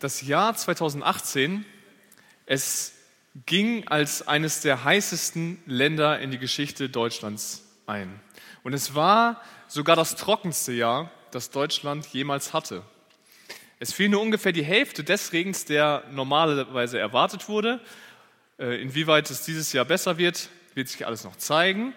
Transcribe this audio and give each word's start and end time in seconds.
Das 0.00 0.22
Jahr 0.22 0.56
2018, 0.56 1.66
es 2.46 2.94
ging 3.44 3.86
als 3.86 4.26
eines 4.26 4.62
der 4.62 4.82
heißesten 4.82 5.62
Länder 5.66 6.20
in 6.20 6.30
die 6.30 6.38
Geschichte 6.38 6.88
Deutschlands 6.88 7.66
ein. 7.86 8.18
Und 8.62 8.72
es 8.72 8.94
war 8.94 9.42
sogar 9.68 9.96
das 9.96 10.16
trockenste 10.16 10.72
Jahr, 10.72 11.10
das 11.32 11.50
Deutschland 11.50 12.06
jemals 12.06 12.54
hatte. 12.54 12.82
Es 13.78 13.92
fiel 13.92 14.08
nur 14.08 14.22
ungefähr 14.22 14.52
die 14.52 14.64
Hälfte 14.64 15.04
des 15.04 15.34
Regens, 15.34 15.66
der 15.66 16.04
normalerweise 16.10 16.98
erwartet 16.98 17.50
wurde. 17.50 17.78
Äh, 18.58 18.80
inwieweit 18.80 19.30
es 19.30 19.44
dieses 19.44 19.70
Jahr 19.74 19.84
besser 19.84 20.16
wird, 20.16 20.48
wird 20.74 20.88
sich 20.88 21.06
alles 21.06 21.24
noch 21.24 21.36
zeigen. 21.36 21.92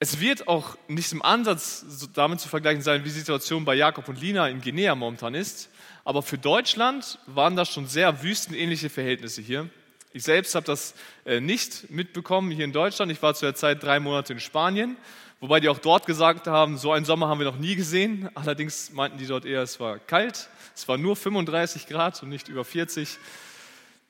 Es 0.00 0.20
wird 0.20 0.48
auch 0.48 0.76
nicht 0.88 1.12
im 1.12 1.22
Ansatz 1.22 1.84
damit 2.14 2.40
zu 2.40 2.48
vergleichen 2.48 2.82
sein, 2.82 3.00
wie 3.00 3.08
die 3.08 3.14
Situation 3.14 3.64
bei 3.64 3.74
Jakob 3.74 4.08
und 4.08 4.20
Lina 4.20 4.48
in 4.48 4.60
Guinea 4.60 4.94
momentan 4.94 5.34
ist. 5.34 5.70
Aber 6.04 6.22
für 6.22 6.36
Deutschland 6.36 7.18
waren 7.26 7.56
das 7.56 7.70
schon 7.70 7.86
sehr 7.86 8.22
wüstenähnliche 8.22 8.90
Verhältnisse 8.90 9.40
hier. 9.40 9.70
Ich 10.12 10.24
selbst 10.24 10.54
habe 10.54 10.66
das 10.66 10.94
äh, 11.24 11.40
nicht 11.40 11.90
mitbekommen 11.90 12.50
hier 12.50 12.64
in 12.64 12.72
Deutschland. 12.72 13.10
Ich 13.10 13.22
war 13.22 13.34
zu 13.34 13.46
der 13.46 13.54
Zeit 13.54 13.82
drei 13.82 13.98
Monate 14.00 14.34
in 14.34 14.40
Spanien, 14.40 14.96
wobei 15.40 15.60
die 15.60 15.68
auch 15.68 15.78
dort 15.78 16.06
gesagt 16.06 16.46
haben, 16.46 16.76
so 16.76 16.92
einen 16.92 17.04
Sommer 17.04 17.28
haben 17.28 17.38
wir 17.38 17.46
noch 17.46 17.58
nie 17.58 17.74
gesehen. 17.74 18.28
Allerdings 18.34 18.92
meinten 18.92 19.18
die 19.18 19.26
dort 19.26 19.44
eher, 19.44 19.62
es 19.62 19.80
war 19.80 19.98
kalt. 19.98 20.48
Es 20.76 20.86
war 20.86 20.98
nur 20.98 21.16
35 21.16 21.86
Grad 21.86 22.22
und 22.22 22.28
nicht 22.28 22.48
über 22.48 22.64
40. 22.64 23.16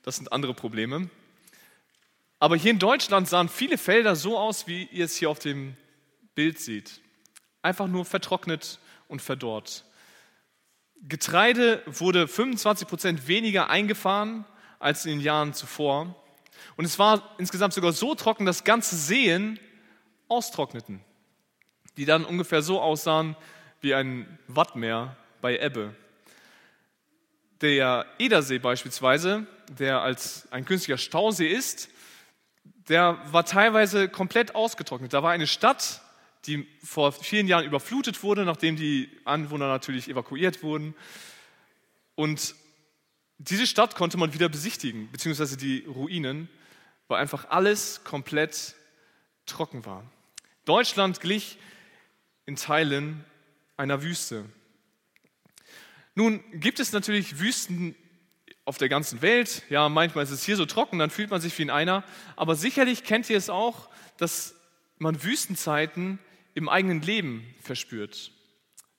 Das 0.03 0.17
sind 0.17 0.31
andere 0.31 0.53
Probleme. 0.53 1.09
Aber 2.39 2.55
hier 2.55 2.71
in 2.71 2.79
Deutschland 2.79 3.27
sahen 3.27 3.49
viele 3.49 3.77
Felder 3.77 4.15
so 4.15 4.37
aus, 4.37 4.67
wie 4.67 4.83
ihr 4.85 5.05
es 5.05 5.15
hier 5.15 5.29
auf 5.29 5.39
dem 5.39 5.75
Bild 6.35 6.59
seht. 6.59 7.01
Einfach 7.61 7.87
nur 7.87 8.05
vertrocknet 8.05 8.79
und 9.07 9.21
verdorrt. 9.21 9.85
Getreide 11.07 11.81
wurde 11.85 12.27
25 12.27 12.87
Prozent 12.87 13.27
weniger 13.27 13.69
eingefahren 13.69 14.45
als 14.79 15.05
in 15.05 15.11
den 15.11 15.21
Jahren 15.21 15.53
zuvor. 15.53 16.15
Und 16.77 16.85
es 16.85 16.99
war 16.99 17.35
insgesamt 17.37 17.73
sogar 17.73 17.93
so 17.93 18.15
trocken, 18.15 18.45
dass 18.45 18.63
ganze 18.63 18.95
Seen 18.95 19.59
austrockneten, 20.27 21.01
die 21.97 22.05
dann 22.05 22.25
ungefähr 22.25 22.61
so 22.61 22.81
aussahen 22.81 23.35
wie 23.81 23.93
ein 23.93 24.39
Wattmeer 24.47 25.15
bei 25.41 25.59
Ebbe. 25.59 25.95
Der 27.61 28.05
Edersee 28.19 28.59
beispielsweise, 28.59 29.47
der 29.69 30.01
als 30.01 30.51
ein 30.51 30.65
künstlicher 30.65 30.97
Stausee 30.97 31.47
ist, 31.47 31.89
der 32.87 33.19
war 33.31 33.45
teilweise 33.45 34.09
komplett 34.09 34.55
ausgetrocknet. 34.55 35.13
Da 35.13 35.23
war 35.23 35.31
eine 35.31 35.47
Stadt, 35.47 36.01
die 36.45 36.67
vor 36.83 37.11
vielen 37.11 37.47
Jahren 37.47 37.65
überflutet 37.65 38.21
wurde, 38.21 38.45
nachdem 38.45 38.75
die 38.75 39.09
Anwohner 39.25 39.67
natürlich 39.67 40.07
evakuiert 40.07 40.61
wurden. 40.61 40.93
Und 42.13 42.55
diese 43.37 43.67
Stadt 43.67 43.95
konnte 43.95 44.17
man 44.17 44.33
wieder 44.33 44.49
besichtigen, 44.49 45.11
beziehungsweise 45.11 45.57
die 45.57 45.85
Ruinen, 45.85 46.47
weil 47.07 47.19
einfach 47.19 47.49
alles 47.49 48.03
komplett 48.03 48.75
trocken 49.45 49.85
war. 49.85 50.03
Deutschland 50.65 51.19
glich 51.19 51.57
in 52.45 52.55
Teilen 52.55 53.25
einer 53.77 54.01
Wüste. 54.03 54.45
Nun 56.13 56.43
gibt 56.53 56.79
es 56.79 56.93
natürlich 56.93 57.39
Wüsten 57.39 57.95
auf 58.65 58.77
der 58.77 58.89
ganzen 58.89 59.21
Welt. 59.21 59.63
Ja, 59.69 59.87
manchmal 59.89 60.23
ist 60.23 60.31
es 60.31 60.43
hier 60.43 60.57
so 60.57 60.65
trocken, 60.65 60.99
dann 60.99 61.11
fühlt 61.11 61.29
man 61.29 61.39
sich 61.39 61.57
wie 61.57 61.63
in 61.63 61.69
einer. 61.69 62.03
Aber 62.35 62.55
sicherlich 62.55 63.03
kennt 63.03 63.29
ihr 63.29 63.37
es 63.37 63.49
auch, 63.49 63.89
dass 64.17 64.55
man 64.97 65.23
Wüstenzeiten 65.23 66.19
im 66.55 66.67
eigenen 66.67 67.01
Leben 67.01 67.45
verspürt. 67.61 68.31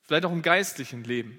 Vielleicht 0.02 0.24
auch 0.24 0.32
im 0.32 0.42
geistlichen 0.42 1.02
Leben. 1.04 1.38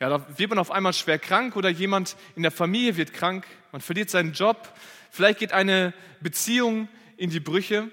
Ja, 0.00 0.10
da 0.10 0.38
wird 0.38 0.50
man 0.50 0.58
auf 0.58 0.70
einmal 0.70 0.92
schwer 0.92 1.18
krank 1.18 1.56
oder 1.56 1.70
jemand 1.70 2.16
in 2.36 2.42
der 2.42 2.50
Familie 2.50 2.96
wird 2.96 3.14
krank, 3.14 3.46
man 3.72 3.80
verliert 3.80 4.10
seinen 4.10 4.32
Job, 4.32 4.68
vielleicht 5.10 5.38
geht 5.38 5.52
eine 5.52 5.94
Beziehung 6.20 6.88
in 7.16 7.30
die 7.30 7.40
Brüche. 7.40 7.88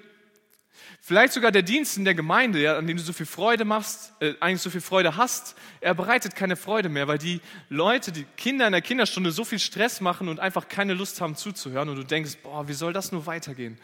Vielleicht 1.00 1.32
sogar 1.32 1.50
der 1.50 1.62
Dienst 1.62 1.96
in 1.96 2.04
der 2.04 2.14
Gemeinde, 2.14 2.60
ja, 2.60 2.76
an 2.76 2.86
dem 2.86 2.96
du 2.96 3.02
so 3.02 3.12
viel 3.12 3.26
Freude 3.26 3.64
machst, 3.64 4.12
äh, 4.20 4.34
eigentlich 4.40 4.62
so 4.62 4.70
viel 4.70 4.80
Freude 4.80 5.16
hast, 5.16 5.56
er 5.80 5.94
bereitet 5.94 6.36
keine 6.36 6.56
Freude 6.56 6.88
mehr, 6.88 7.08
weil 7.08 7.18
die 7.18 7.40
Leute, 7.68 8.12
die 8.12 8.24
Kinder 8.36 8.66
in 8.66 8.72
der 8.72 8.82
Kinderstunde 8.82 9.32
so 9.32 9.44
viel 9.44 9.58
Stress 9.58 10.00
machen 10.00 10.28
und 10.28 10.38
einfach 10.38 10.68
keine 10.68 10.94
Lust 10.94 11.20
haben 11.20 11.34
zuzuhören 11.34 11.88
und 11.88 11.96
du 11.96 12.04
denkst, 12.04 12.38
boah, 12.42 12.68
wie 12.68 12.72
soll 12.72 12.92
das 12.92 13.10
nur 13.10 13.26
weitergehen? 13.26 13.78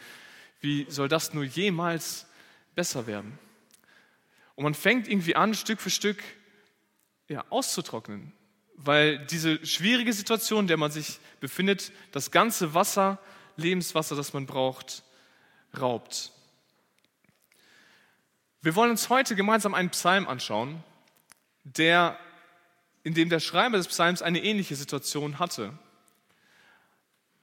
Wie 0.60 0.86
soll 0.88 1.08
das 1.08 1.34
nur 1.34 1.44
jemals 1.44 2.26
besser 2.74 3.06
werden? 3.06 3.38
Und 4.54 4.64
man 4.64 4.74
fängt 4.74 5.08
irgendwie 5.08 5.36
an, 5.36 5.54
Stück 5.54 5.80
für 5.80 5.90
Stück 5.90 6.22
ja, 7.28 7.44
auszutrocknen, 7.50 8.32
weil 8.76 9.18
diese 9.26 9.64
schwierige 9.66 10.12
Situation, 10.12 10.60
in 10.60 10.66
der 10.68 10.76
man 10.76 10.90
sich 10.90 11.18
befindet, 11.40 11.92
das 12.12 12.30
ganze 12.30 12.74
Wasser, 12.74 13.18
Lebenswasser, 13.56 14.16
das 14.16 14.32
man 14.32 14.46
braucht, 14.46 15.02
raubt. 15.78 16.32
Wir 18.60 18.74
wollen 18.74 18.90
uns 18.90 19.08
heute 19.08 19.36
gemeinsam 19.36 19.72
einen 19.72 19.90
Psalm 19.90 20.26
anschauen, 20.26 20.82
der, 21.62 22.18
in 23.04 23.14
dem 23.14 23.28
der 23.28 23.38
Schreiber 23.38 23.76
des 23.76 23.86
Psalms 23.86 24.20
eine 24.20 24.42
ähnliche 24.42 24.74
Situation 24.74 25.38
hatte. 25.38 25.78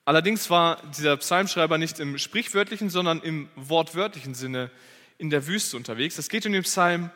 Allerdings 0.04 0.50
war 0.50 0.81
dieser 0.92 1.16
Psalmschreiber 1.16 1.78
nicht 1.78 2.02
im 2.02 2.18
sprichwörtlichen, 2.18 2.90
sondern 2.90 3.22
im 3.22 3.50
wortwörtlichen 3.56 4.36
Sinne 4.36 4.70
in 5.18 5.30
der 5.30 5.48
Wüste 5.48 5.78
unterwegs. 5.78 6.18
Es 6.18 6.28
geht 6.28 6.46
um 6.46 6.52
den 6.52 6.64
Psalm 6.64 7.09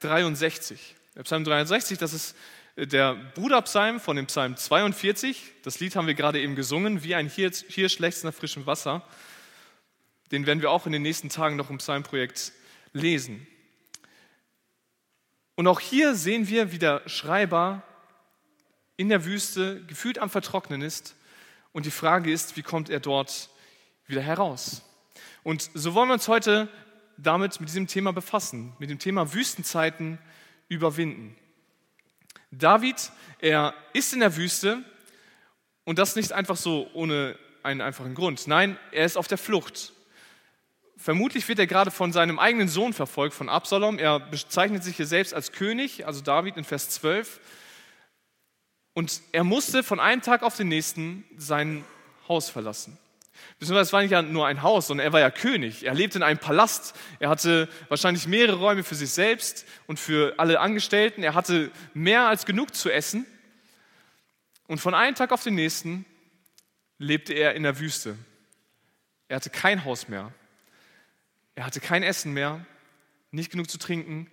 63. 0.00 0.96
Der 1.14 1.22
Psalm 1.22 1.44
63, 1.44 1.96
das 1.96 2.12
ist 2.12 2.36
äh, 2.74 2.88
der 2.88 3.14
Bruderpsalm 3.36 4.00
von 4.00 4.16
dem 4.16 4.26
Psalm 4.26 4.56
42. 4.56 5.52
Das 5.62 5.78
Lied 5.78 5.94
haben 5.94 6.08
wir 6.08 6.14
gerade 6.14 6.40
eben 6.40 6.56
gesungen, 6.56 7.04
wie 7.04 7.14
ein 7.14 7.28
Hirsch 7.28 7.98
lechzt 8.00 8.24
nach 8.24 8.34
frischem 8.34 8.66
Wasser. 8.66 9.06
Den 10.32 10.44
werden 10.44 10.60
wir 10.60 10.72
auch 10.72 10.86
in 10.86 10.92
den 10.92 11.02
nächsten 11.02 11.28
Tagen 11.28 11.54
noch 11.54 11.70
im 11.70 11.78
Psalmprojekt 11.78 12.52
lesen. 12.94 13.46
Und 15.56 15.66
auch 15.66 15.80
hier 15.80 16.14
sehen 16.14 16.48
wir, 16.48 16.72
wie 16.72 16.78
der 16.78 17.06
Schreiber 17.06 17.82
in 18.96 19.08
der 19.08 19.24
Wüste 19.24 19.84
gefühlt 19.84 20.18
am 20.18 20.30
Vertrocknen 20.30 20.80
ist. 20.80 21.14
Und 21.72 21.84
die 21.86 21.90
Frage 21.90 22.32
ist, 22.32 22.56
wie 22.56 22.62
kommt 22.62 22.88
er 22.88 23.00
dort 23.00 23.50
wieder 24.06 24.22
heraus? 24.22 24.82
Und 25.42 25.70
so 25.74 25.94
wollen 25.94 26.08
wir 26.08 26.14
uns 26.14 26.28
heute 26.28 26.68
damit 27.16 27.60
mit 27.60 27.68
diesem 27.68 27.86
Thema 27.86 28.12
befassen, 28.12 28.72
mit 28.78 28.90
dem 28.90 28.98
Thema 28.98 29.34
Wüstenzeiten 29.34 30.18
überwinden. 30.68 31.36
David, 32.50 33.10
er 33.40 33.74
ist 33.92 34.12
in 34.12 34.20
der 34.20 34.36
Wüste 34.36 34.82
und 35.84 35.98
das 35.98 36.16
nicht 36.16 36.32
einfach 36.32 36.56
so 36.56 36.88
ohne 36.94 37.38
einen 37.62 37.80
einfachen 37.80 38.14
Grund. 38.14 38.46
Nein, 38.46 38.78
er 38.92 39.04
ist 39.04 39.16
auf 39.16 39.28
der 39.28 39.38
Flucht. 39.38 39.93
Vermutlich 40.96 41.48
wird 41.48 41.58
er 41.58 41.66
gerade 41.66 41.90
von 41.90 42.12
seinem 42.12 42.38
eigenen 42.38 42.68
Sohn 42.68 42.92
verfolgt, 42.92 43.34
von 43.34 43.48
Absalom. 43.48 43.98
Er 43.98 44.20
bezeichnet 44.20 44.84
sich 44.84 44.96
hier 44.96 45.06
selbst 45.06 45.34
als 45.34 45.52
König, 45.52 46.06
also 46.06 46.20
David 46.20 46.56
in 46.56 46.64
Vers 46.64 46.90
12. 46.90 47.40
Und 48.94 49.20
er 49.32 49.42
musste 49.42 49.82
von 49.82 49.98
einem 49.98 50.22
Tag 50.22 50.42
auf 50.42 50.56
den 50.56 50.68
nächsten 50.68 51.24
sein 51.36 51.84
Haus 52.28 52.48
verlassen. 52.48 52.96
Beziehungsweise 53.58 53.88
es 53.88 53.92
war 53.92 54.02
nicht 54.02 54.32
nur 54.32 54.46
ein 54.46 54.62
Haus, 54.62 54.86
sondern 54.86 55.04
er 55.04 55.12
war 55.12 55.20
ja 55.20 55.30
König. 55.30 55.84
Er 55.84 55.94
lebte 55.94 56.18
in 56.18 56.22
einem 56.22 56.38
Palast. 56.38 56.94
Er 57.18 57.28
hatte 57.28 57.68
wahrscheinlich 57.88 58.28
mehrere 58.28 58.56
Räume 58.56 58.84
für 58.84 58.94
sich 58.94 59.10
selbst 59.10 59.66
und 59.86 59.98
für 59.98 60.34
alle 60.38 60.60
Angestellten. 60.60 61.24
Er 61.24 61.34
hatte 61.34 61.72
mehr 61.92 62.28
als 62.28 62.46
genug 62.46 62.74
zu 62.74 62.90
essen. 62.90 63.26
Und 64.68 64.78
von 64.78 64.94
einem 64.94 65.16
Tag 65.16 65.32
auf 65.32 65.42
den 65.42 65.56
nächsten 65.56 66.06
lebte 66.98 67.34
er 67.34 67.54
in 67.54 67.64
der 67.64 67.80
Wüste. 67.80 68.16
Er 69.28 69.36
hatte 69.36 69.50
kein 69.50 69.84
Haus 69.84 70.08
mehr. 70.08 70.32
Er 71.54 71.64
hatte 71.64 71.80
kein 71.80 72.02
Essen 72.02 72.32
mehr, 72.32 72.64
nicht 73.30 73.50
genug 73.50 73.70
zu 73.70 73.78
trinken. 73.78 74.30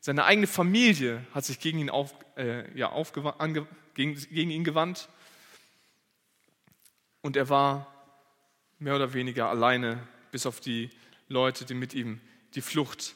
Seine 0.00 0.24
eigene 0.24 0.46
Familie 0.46 1.24
hat 1.32 1.44
sich 1.44 1.60
gegen 1.60 1.78
ihn, 1.78 1.90
auf, 1.90 2.14
äh, 2.36 2.76
ja, 2.76 2.92
ange, 2.92 3.66
gegen, 3.94 4.14
gegen 4.14 4.50
ihn 4.50 4.64
gewandt. 4.64 5.08
Und 7.20 7.36
er 7.36 7.48
war 7.48 7.86
mehr 8.78 8.96
oder 8.96 9.14
weniger 9.14 9.48
alleine, 9.48 10.06
bis 10.30 10.46
auf 10.46 10.60
die 10.60 10.90
Leute, 11.28 11.64
die 11.64 11.74
mit 11.74 11.94
ihm 11.94 12.20
die 12.54 12.60
Flucht 12.60 13.14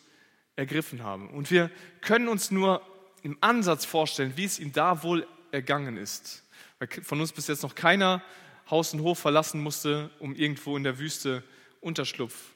ergriffen 0.57 1.03
haben. 1.03 1.29
Und 1.31 1.51
wir 1.51 1.71
können 2.01 2.29
uns 2.29 2.51
nur 2.51 2.81
im 3.23 3.37
Ansatz 3.41 3.85
vorstellen, 3.85 4.33
wie 4.37 4.45
es 4.45 4.59
ihm 4.59 4.73
da 4.73 5.03
wohl 5.03 5.27
ergangen 5.51 5.97
ist. 5.97 6.45
Weil 6.79 6.89
von 7.03 7.21
uns 7.21 7.33
bis 7.33 7.49
jetzt 7.49 7.63
noch 7.63 7.75
keiner 7.75 8.23
Haus 8.71 8.95
und 8.95 9.01
Hof 9.01 9.19
verlassen 9.19 9.61
musste, 9.61 10.11
um 10.21 10.35
irgendwo 10.35 10.77
in 10.77 10.85
der 10.85 10.99
Wüste 10.99 11.43
Unterschlupf 11.81 12.55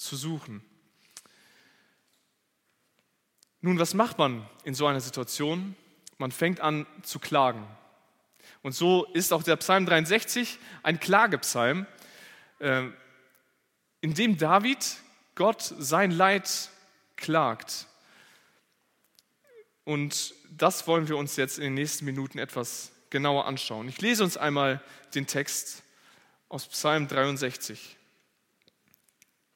zu 0.00 0.16
suchen. 0.16 0.62
Nun, 3.60 3.78
was 3.78 3.92
macht 3.92 4.16
man 4.16 4.48
in 4.64 4.74
so 4.74 4.86
einer 4.86 5.00
Situation? 5.00 5.76
Man 6.16 6.32
fängt 6.32 6.60
an 6.60 6.86
zu 7.02 7.18
klagen. 7.18 7.66
Und 8.62 8.72
so 8.72 9.04
ist 9.12 9.32
auch 9.32 9.42
der 9.42 9.56
Psalm 9.56 9.84
63 9.84 10.58
ein 10.82 11.00
Klagepsalm, 11.00 11.86
ähm, 12.60 12.94
in 14.00 14.14
dem 14.14 14.38
David 14.38 14.96
Gott 15.34 15.62
sein 15.78 16.10
Leid 16.10 16.70
klagt. 17.16 17.86
Und 19.84 20.34
das 20.50 20.86
wollen 20.86 21.08
wir 21.08 21.18
uns 21.18 21.36
jetzt 21.36 21.58
in 21.58 21.64
den 21.64 21.74
nächsten 21.74 22.06
Minuten 22.06 22.38
etwas 22.38 22.90
genauer 23.10 23.44
anschauen. 23.44 23.88
Ich 23.88 24.00
lese 24.00 24.24
uns 24.24 24.38
einmal 24.38 24.82
den 25.14 25.26
Text 25.26 25.82
aus 26.48 26.66
Psalm 26.68 27.06
63. 27.06 27.98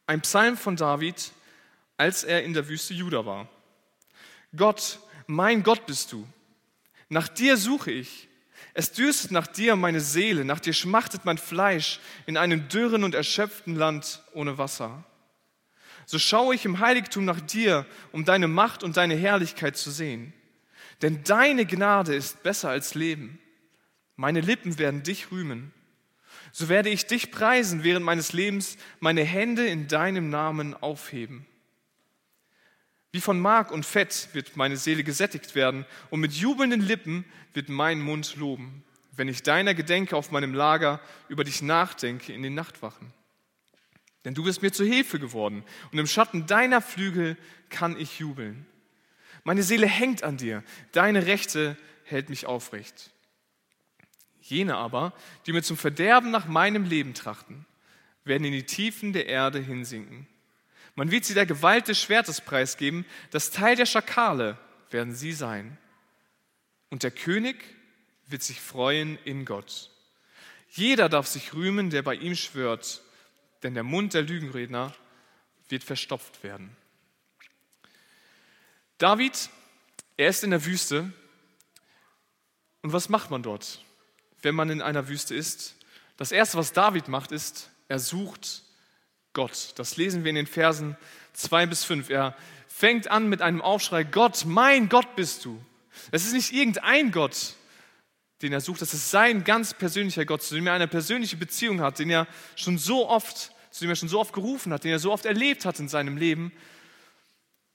Ein 0.07 0.21
Psalm 0.21 0.57
von 0.57 0.77
David, 0.77 1.33
als 1.97 2.25
er 2.25 2.43
in 2.45 2.53
der 2.53 2.69
Wüste 2.69 2.95
Juda 2.95 3.25
war. 3.25 3.49
Gott, 4.57 4.99
mein 5.27 5.63
Gott 5.63 5.87
bist 5.87 6.13
du. 6.13 6.27
Nach 7.09 7.29
dir 7.29 7.57
suche 7.57 7.91
ich. 7.91 8.29
Es 8.75 8.93
dürstet 8.93 9.31
nach 9.31 9.47
dir 9.47 9.77
meine 9.77 10.01
Seele, 10.01 10.45
nach 10.45 10.61
dir 10.61 10.73
schmachtet 10.73 11.25
mein 11.25 11.39
Fleisch 11.39 12.01
in 12.27 12.37
einem 12.37 12.69
dürren 12.69 13.05
und 13.05 13.15
erschöpften 13.15 13.77
Land 13.77 14.23
ohne 14.33 14.59
Wasser. 14.59 15.05
So 16.07 16.19
schaue 16.19 16.55
ich 16.55 16.65
im 16.65 16.81
Heiligtum 16.81 17.25
nach 17.25 17.41
dir, 17.41 17.87
um 18.13 18.25
deine 18.25 18.49
Macht 18.49 18.83
und 18.83 18.97
deine 18.97 19.15
Herrlichkeit 19.15 19.77
zu 19.77 19.91
sehen. 19.91 20.33
Denn 21.03 21.25
deine 21.25 21.67
Gnade 21.67 22.15
ist 22.15 22.43
besser 22.43 22.69
als 22.69 22.95
Leben. 22.95 23.39
Meine 24.17 24.41
Lippen 24.41 24.79
werden 24.79 25.03
dich 25.03 25.31
rühmen. 25.31 25.73
So 26.57 26.69
werde 26.69 26.89
ich 26.89 27.07
dich 27.07 27.33
preisen 27.33 27.83
während 27.83 28.07
meines 28.07 28.33
Lebens, 28.33 28.77
meine 29.01 29.25
Hände 29.25 29.67
in 29.67 29.89
deinem 29.89 30.31
Namen 30.31 30.73
aufheben. 30.73 31.47
Wie 33.11 33.21
von 33.21 33.41
Mark 33.41 33.73
und 33.73 33.85
Fett 33.85 34.29
wird 34.35 34.57
meine 34.57 34.77
Seele 34.77 35.03
gesättigt 35.03 35.57
werden 35.57 35.85
und 36.11 36.21
mit 36.21 36.33
jubelnden 36.33 36.81
Lippen 36.81 37.25
wird 37.55 37.69
mein 37.71 37.99
Mund 37.99 38.37
loben, 38.37 38.85
wenn 39.17 39.27
ich 39.27 39.43
deiner 39.43 39.75
gedenke 39.75 40.17
auf 40.17 40.31
meinem 40.31 40.55
Lager, 40.55 41.01
über 41.29 41.43
dich 41.43 41.61
nachdenke 41.61 42.33
in 42.33 42.45
den 42.45 42.55
Nachtwachen. 42.55 43.13
Denn 44.25 44.35
du 44.35 44.45
bist 44.45 44.63
mir 44.63 44.71
zu 44.71 44.85
Hilfe 44.85 45.19
geworden 45.19 45.65
und 45.91 45.99
im 45.99 46.07
Schatten 46.07 46.47
deiner 46.47 46.81
Flügel 46.81 47.37
kann 47.69 47.99
ich 47.99 48.21
jubeln. 48.21 48.65
Meine 49.43 49.65
Seele 49.65 49.89
hängt 49.89 50.23
an 50.23 50.37
dir, 50.37 50.63
deine 50.93 51.27
Rechte 51.27 51.77
hält 52.05 52.31
mich 52.31 52.47
aufrecht. 52.47 53.11
Jene 54.45 54.77
aber, 54.77 55.15
die 55.47 55.53
mir 55.53 55.63
zum 55.63 55.77
Verderben 55.79 56.31
nach 56.31 56.47
meinem 56.47 56.85
Leben 56.85 57.15
trachten, 57.15 57.65
werden 58.25 58.45
in 58.45 58.53
die 58.53 58.67
Tiefen 58.67 59.13
der 59.13 59.27
Erde 59.27 59.59
hinsinken. 59.59 60.27
Man 60.95 61.11
wird 61.11 61.25
sie 61.25 61.35
der 61.35 61.47
Gewalt 61.47 61.89
des 61.89 62.01
Schwertes 62.01 62.41
preisgeben, 62.41 63.07
das 63.31 63.51
Teil 63.51 63.75
der 63.75 63.87
Schakale 63.87 64.59
werden 64.91 65.15
sie 65.15 65.33
sein. 65.33 65.79
Und 66.91 67.03
der 67.03 67.11
König 67.11 67.57
wird 68.27 68.43
sich 68.43 68.61
freuen 68.61 69.19
in 69.25 69.45
Gott. 69.45 69.91
Jeder 70.71 71.09
darf 71.09 71.27
sich 71.27 71.55
rühmen, 71.55 71.91
der 71.91 72.03
bei 72.03 72.15
ihm 72.15 72.35
schwört, 72.35 73.03
denn 73.63 73.75
der 73.75 73.83
Mund 73.83 74.13
der 74.13 74.23
Lügenredner 74.23 74.95
wird 75.69 75.85
verstopft 75.85 76.43
werden. 76.43 76.77
David, 78.99 79.49
er 80.17 80.29
ist 80.29 80.45
in 80.45 80.51
der 80.51 80.65
Wüste. 80.65 81.13
Und 82.83 82.93
was 82.93 83.09
macht 83.09 83.31
man 83.31 83.43
dort, 83.43 83.84
wenn 84.45 84.55
man 84.55 84.71
in 84.71 84.83
einer 84.83 85.09
Wüste 85.09 85.35
ist? 85.35 85.75
Das 86.17 86.33
Erste, 86.33 86.59
was 86.59 86.73
David 86.73 87.09
macht, 87.09 87.33
ist, 87.33 87.71
er 87.89 87.99
sucht 87.99 88.63
Gott. 89.33 89.73
Das 89.77 89.97
lesen 89.97 90.25
wir 90.25 90.31
in 90.31 90.37
den 90.37 90.47
Versen 90.47 90.97
2 91.33 91.67
bis 91.67 91.85
5. 91.85 92.11
Er 92.11 92.37
fängt 92.69 93.11
an 93.11 93.29
mit 93.29 93.43
einem 93.43 93.61
Aufschrei, 93.61 94.05
Gott, 94.05 94.45
mein 94.47 94.89
Gott 94.89 95.17
bist 95.17 95.45
du. 95.45 95.61
Es 96.11 96.25
ist 96.25 96.33
nicht 96.33 96.53
irgendein 96.53 97.13
Gott, 97.13 97.55
den 98.43 98.53
er 98.53 98.61
sucht, 98.61 98.83
das 98.83 98.95
ist 98.95 99.11
sein 99.11 99.45
ganz 99.45 99.75
persönlicher 99.75 100.25
Gott, 100.25 100.43
zu 100.43 100.55
dem 100.55 100.67
er 100.67 100.75
eine 100.75 100.89
persönliche 100.89 101.37
Beziehung 101.37 101.81
hat, 101.81 101.99
den 101.99 102.11
er 102.11 102.27
schon 102.57 102.79
so 102.79 103.09
oft, 103.09 103.53
zu 103.71 103.81
dem 103.81 103.91
er 103.91 103.97
schon 103.97 104.09
so 104.09 104.21
oft 104.21 104.33
gerufen 104.33 104.73
hat, 104.73 104.85
den 104.85 104.93
er 104.93 104.99
so 104.99 105.13
oft 105.13 105.25
erlebt 105.25 105.65
hat 105.65 105.79
in 105.81 105.89
seinem 105.89 106.17
Leben. 106.17 106.53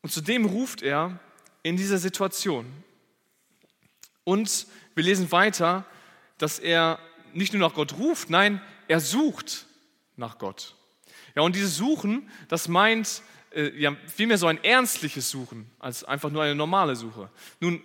Und 0.02 0.12
zu 0.12 0.22
dem 0.22 0.46
ruft 0.46 0.82
er 0.82 1.20
in 1.64 1.76
dieser 1.76 1.98
Situation. 1.98 2.66
Und 4.24 4.68
wir 4.96 5.04
lesen 5.04 5.32
weiter, 5.32 5.86
dass 6.40 6.58
er 6.58 7.00
nicht 7.34 7.54
nur 7.54 7.62
nach 7.62 7.76
Gott 7.76 7.94
ruft, 7.98 8.30
nein, 8.30 8.62
er 8.88 9.00
sucht 9.00 9.68
nach 10.16 10.40
Gott. 10.40 10.76
Ja, 11.36 11.44
und 11.44 11.56
dieses 11.56 11.78
Suchen, 11.78 12.30
das 12.48 12.68
meint 12.68 13.22
äh, 13.52 13.70
ja, 13.80 13.96
vielmehr 14.08 14.38
so 14.38 14.48
ein 14.48 14.64
ernstliches 14.64 15.30
Suchen 15.30 15.70
als 15.80 16.04
einfach 16.04 16.32
nur 16.32 16.44
eine 16.44 16.56
normale 16.56 16.96
Suche. 16.96 17.30
Nun, 17.60 17.82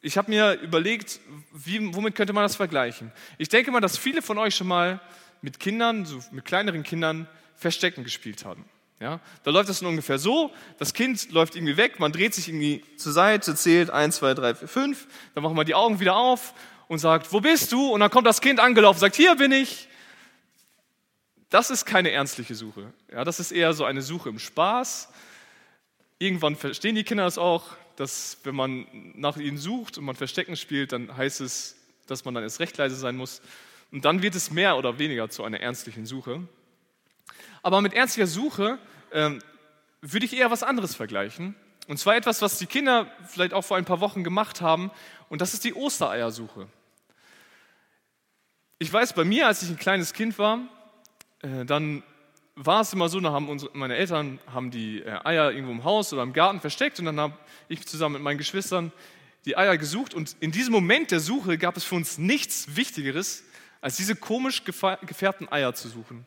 ich 0.00 0.18
habe 0.18 0.30
mir 0.30 0.54
überlegt, 0.60 1.20
wie, 1.52 1.94
womit 1.94 2.16
könnte 2.16 2.32
man 2.32 2.42
das 2.42 2.56
vergleichen? 2.56 3.12
Ich 3.38 3.48
denke 3.48 3.70
mal, 3.70 3.80
dass 3.80 3.96
viele 3.96 4.20
von 4.20 4.36
euch 4.38 4.56
schon 4.56 4.66
mal 4.66 5.00
mit 5.42 5.60
Kindern, 5.60 6.04
so 6.04 6.20
mit 6.32 6.44
kleineren 6.44 6.82
Kindern, 6.82 7.28
Verstecken 7.56 8.02
gespielt 8.02 8.44
haben. 8.44 8.64
Ja, 8.98 9.20
da 9.42 9.50
läuft 9.50 9.68
es 9.68 9.82
ungefähr 9.82 10.18
so, 10.18 10.52
das 10.78 10.94
Kind 10.94 11.32
läuft 11.32 11.56
irgendwie 11.56 11.76
weg, 11.76 11.98
man 11.98 12.12
dreht 12.12 12.34
sich 12.34 12.48
irgendwie 12.48 12.84
zur 12.96 13.10
Seite, 13.10 13.56
zählt 13.56 13.90
1, 13.90 14.16
2, 14.16 14.34
3, 14.34 14.54
4, 14.54 14.68
5, 14.68 15.06
dann 15.34 15.42
machen 15.42 15.56
wir 15.56 15.64
die 15.64 15.74
Augen 15.74 15.98
wieder 15.98 16.14
auf 16.14 16.54
und 16.88 16.98
sagt, 16.98 17.32
wo 17.32 17.40
bist 17.40 17.72
du? 17.72 17.90
Und 17.90 18.00
dann 18.00 18.10
kommt 18.10 18.26
das 18.26 18.40
Kind 18.40 18.60
angelaufen 18.60 18.96
und 18.96 19.00
sagt, 19.00 19.16
hier 19.16 19.34
bin 19.34 19.52
ich. 19.52 19.88
Das 21.50 21.70
ist 21.70 21.84
keine 21.84 22.10
ernstliche 22.10 22.54
Suche. 22.54 22.92
Ja, 23.12 23.24
das 23.24 23.38
ist 23.38 23.52
eher 23.52 23.74
so 23.74 23.84
eine 23.84 24.00
Suche 24.00 24.30
im 24.30 24.38
Spaß. 24.38 25.08
Irgendwann 26.18 26.56
verstehen 26.56 26.94
die 26.94 27.04
Kinder 27.04 27.24
das 27.24 27.36
auch, 27.36 27.64
dass 27.96 28.38
wenn 28.44 28.54
man 28.54 28.86
nach 29.14 29.36
ihnen 29.36 29.58
sucht 29.58 29.98
und 29.98 30.04
man 30.04 30.16
Verstecken 30.16 30.56
spielt, 30.56 30.92
dann 30.92 31.14
heißt 31.14 31.40
es, 31.40 31.76
dass 32.06 32.24
man 32.24 32.34
dann 32.34 32.42
erst 32.42 32.60
recht 32.60 32.76
leise 32.78 32.96
sein 32.96 33.16
muss. 33.16 33.42
Und 33.90 34.04
dann 34.04 34.22
wird 34.22 34.34
es 34.34 34.50
mehr 34.50 34.76
oder 34.76 34.98
weniger 34.98 35.28
zu 35.28 35.44
einer 35.44 35.60
ernstlichen 35.60 36.06
Suche. 36.06 36.40
Aber 37.62 37.80
mit 37.80 37.92
ernstlicher 37.92 38.26
Suche 38.26 38.78
ähm, 39.12 39.40
würde 40.00 40.26
ich 40.26 40.34
eher 40.34 40.50
was 40.50 40.62
anderes 40.62 40.94
vergleichen. 40.94 41.54
Und 41.88 41.98
zwar 41.98 42.16
etwas, 42.16 42.42
was 42.42 42.58
die 42.58 42.66
Kinder 42.66 43.10
vielleicht 43.28 43.54
auch 43.54 43.62
vor 43.62 43.76
ein 43.76 43.84
paar 43.84 44.00
Wochen 44.00 44.24
gemacht 44.24 44.60
haben. 44.60 44.90
Und 45.28 45.40
das 45.40 45.54
ist 45.54 45.64
die 45.64 45.74
Ostereiersuche. 45.74 46.68
Ich 48.78 48.92
weiß, 48.92 49.12
bei 49.12 49.24
mir, 49.24 49.46
als 49.46 49.62
ich 49.62 49.70
ein 49.70 49.78
kleines 49.78 50.12
Kind 50.12 50.38
war, 50.38 50.60
äh, 51.40 51.64
dann 51.64 52.02
war 52.54 52.82
es 52.82 52.92
immer 52.92 53.08
so, 53.08 53.20
da 53.20 53.32
haben 53.32 53.48
unsere, 53.48 53.76
meine 53.76 53.96
Eltern 53.96 54.38
haben 54.52 54.70
die 54.70 55.00
äh, 55.00 55.18
Eier 55.24 55.52
irgendwo 55.52 55.72
im 55.72 55.84
Haus 55.84 56.12
oder 56.12 56.22
im 56.22 56.32
Garten 56.32 56.60
versteckt 56.60 56.98
und 56.98 57.06
dann 57.06 57.18
habe 57.18 57.34
ich 57.68 57.86
zusammen 57.86 58.14
mit 58.14 58.22
meinen 58.22 58.38
Geschwistern 58.38 58.92
die 59.44 59.56
Eier 59.56 59.76
gesucht 59.78 60.14
und 60.14 60.36
in 60.40 60.52
diesem 60.52 60.72
Moment 60.72 61.10
der 61.10 61.20
Suche 61.20 61.58
gab 61.58 61.76
es 61.76 61.84
für 61.84 61.94
uns 61.94 62.18
nichts 62.18 62.76
Wichtigeres, 62.76 63.44
als 63.80 63.96
diese 63.96 64.14
komisch 64.14 64.64
gefärbten 64.64 65.50
Eier 65.50 65.74
zu 65.74 65.88
suchen. 65.88 66.26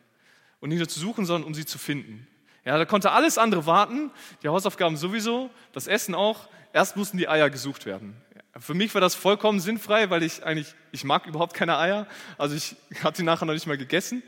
Und 0.60 0.70
nicht 0.70 0.78
nur 0.78 0.88
zu 0.88 1.00
suchen, 1.00 1.24
sondern 1.24 1.46
um 1.46 1.54
sie 1.54 1.64
zu 1.64 1.78
finden. 1.78 2.26
Ja, 2.66 2.76
da 2.78 2.84
konnte 2.84 3.12
alles 3.12 3.38
andere 3.38 3.64
warten, 3.64 4.10
die 4.42 4.48
Hausaufgaben 4.48 4.96
sowieso, 4.96 5.50
das 5.72 5.86
Essen 5.86 6.16
auch. 6.16 6.48
Erst 6.72 6.96
mussten 6.96 7.16
die 7.16 7.28
Eier 7.28 7.48
gesucht 7.48 7.86
werden. 7.86 8.20
Für 8.58 8.74
mich 8.74 8.92
war 8.92 9.00
das 9.00 9.14
vollkommen 9.14 9.60
sinnfrei, 9.60 10.10
weil 10.10 10.24
ich 10.24 10.44
eigentlich, 10.44 10.74
ich 10.90 11.04
mag 11.04 11.26
überhaupt 11.26 11.54
keine 11.54 11.78
Eier. 11.78 12.08
Also 12.38 12.56
ich 12.56 12.74
habe 13.04 13.16
die 13.16 13.22
nachher 13.22 13.46
noch 13.46 13.54
nicht 13.54 13.68
mal 13.68 13.78
gegessen. 13.78 14.24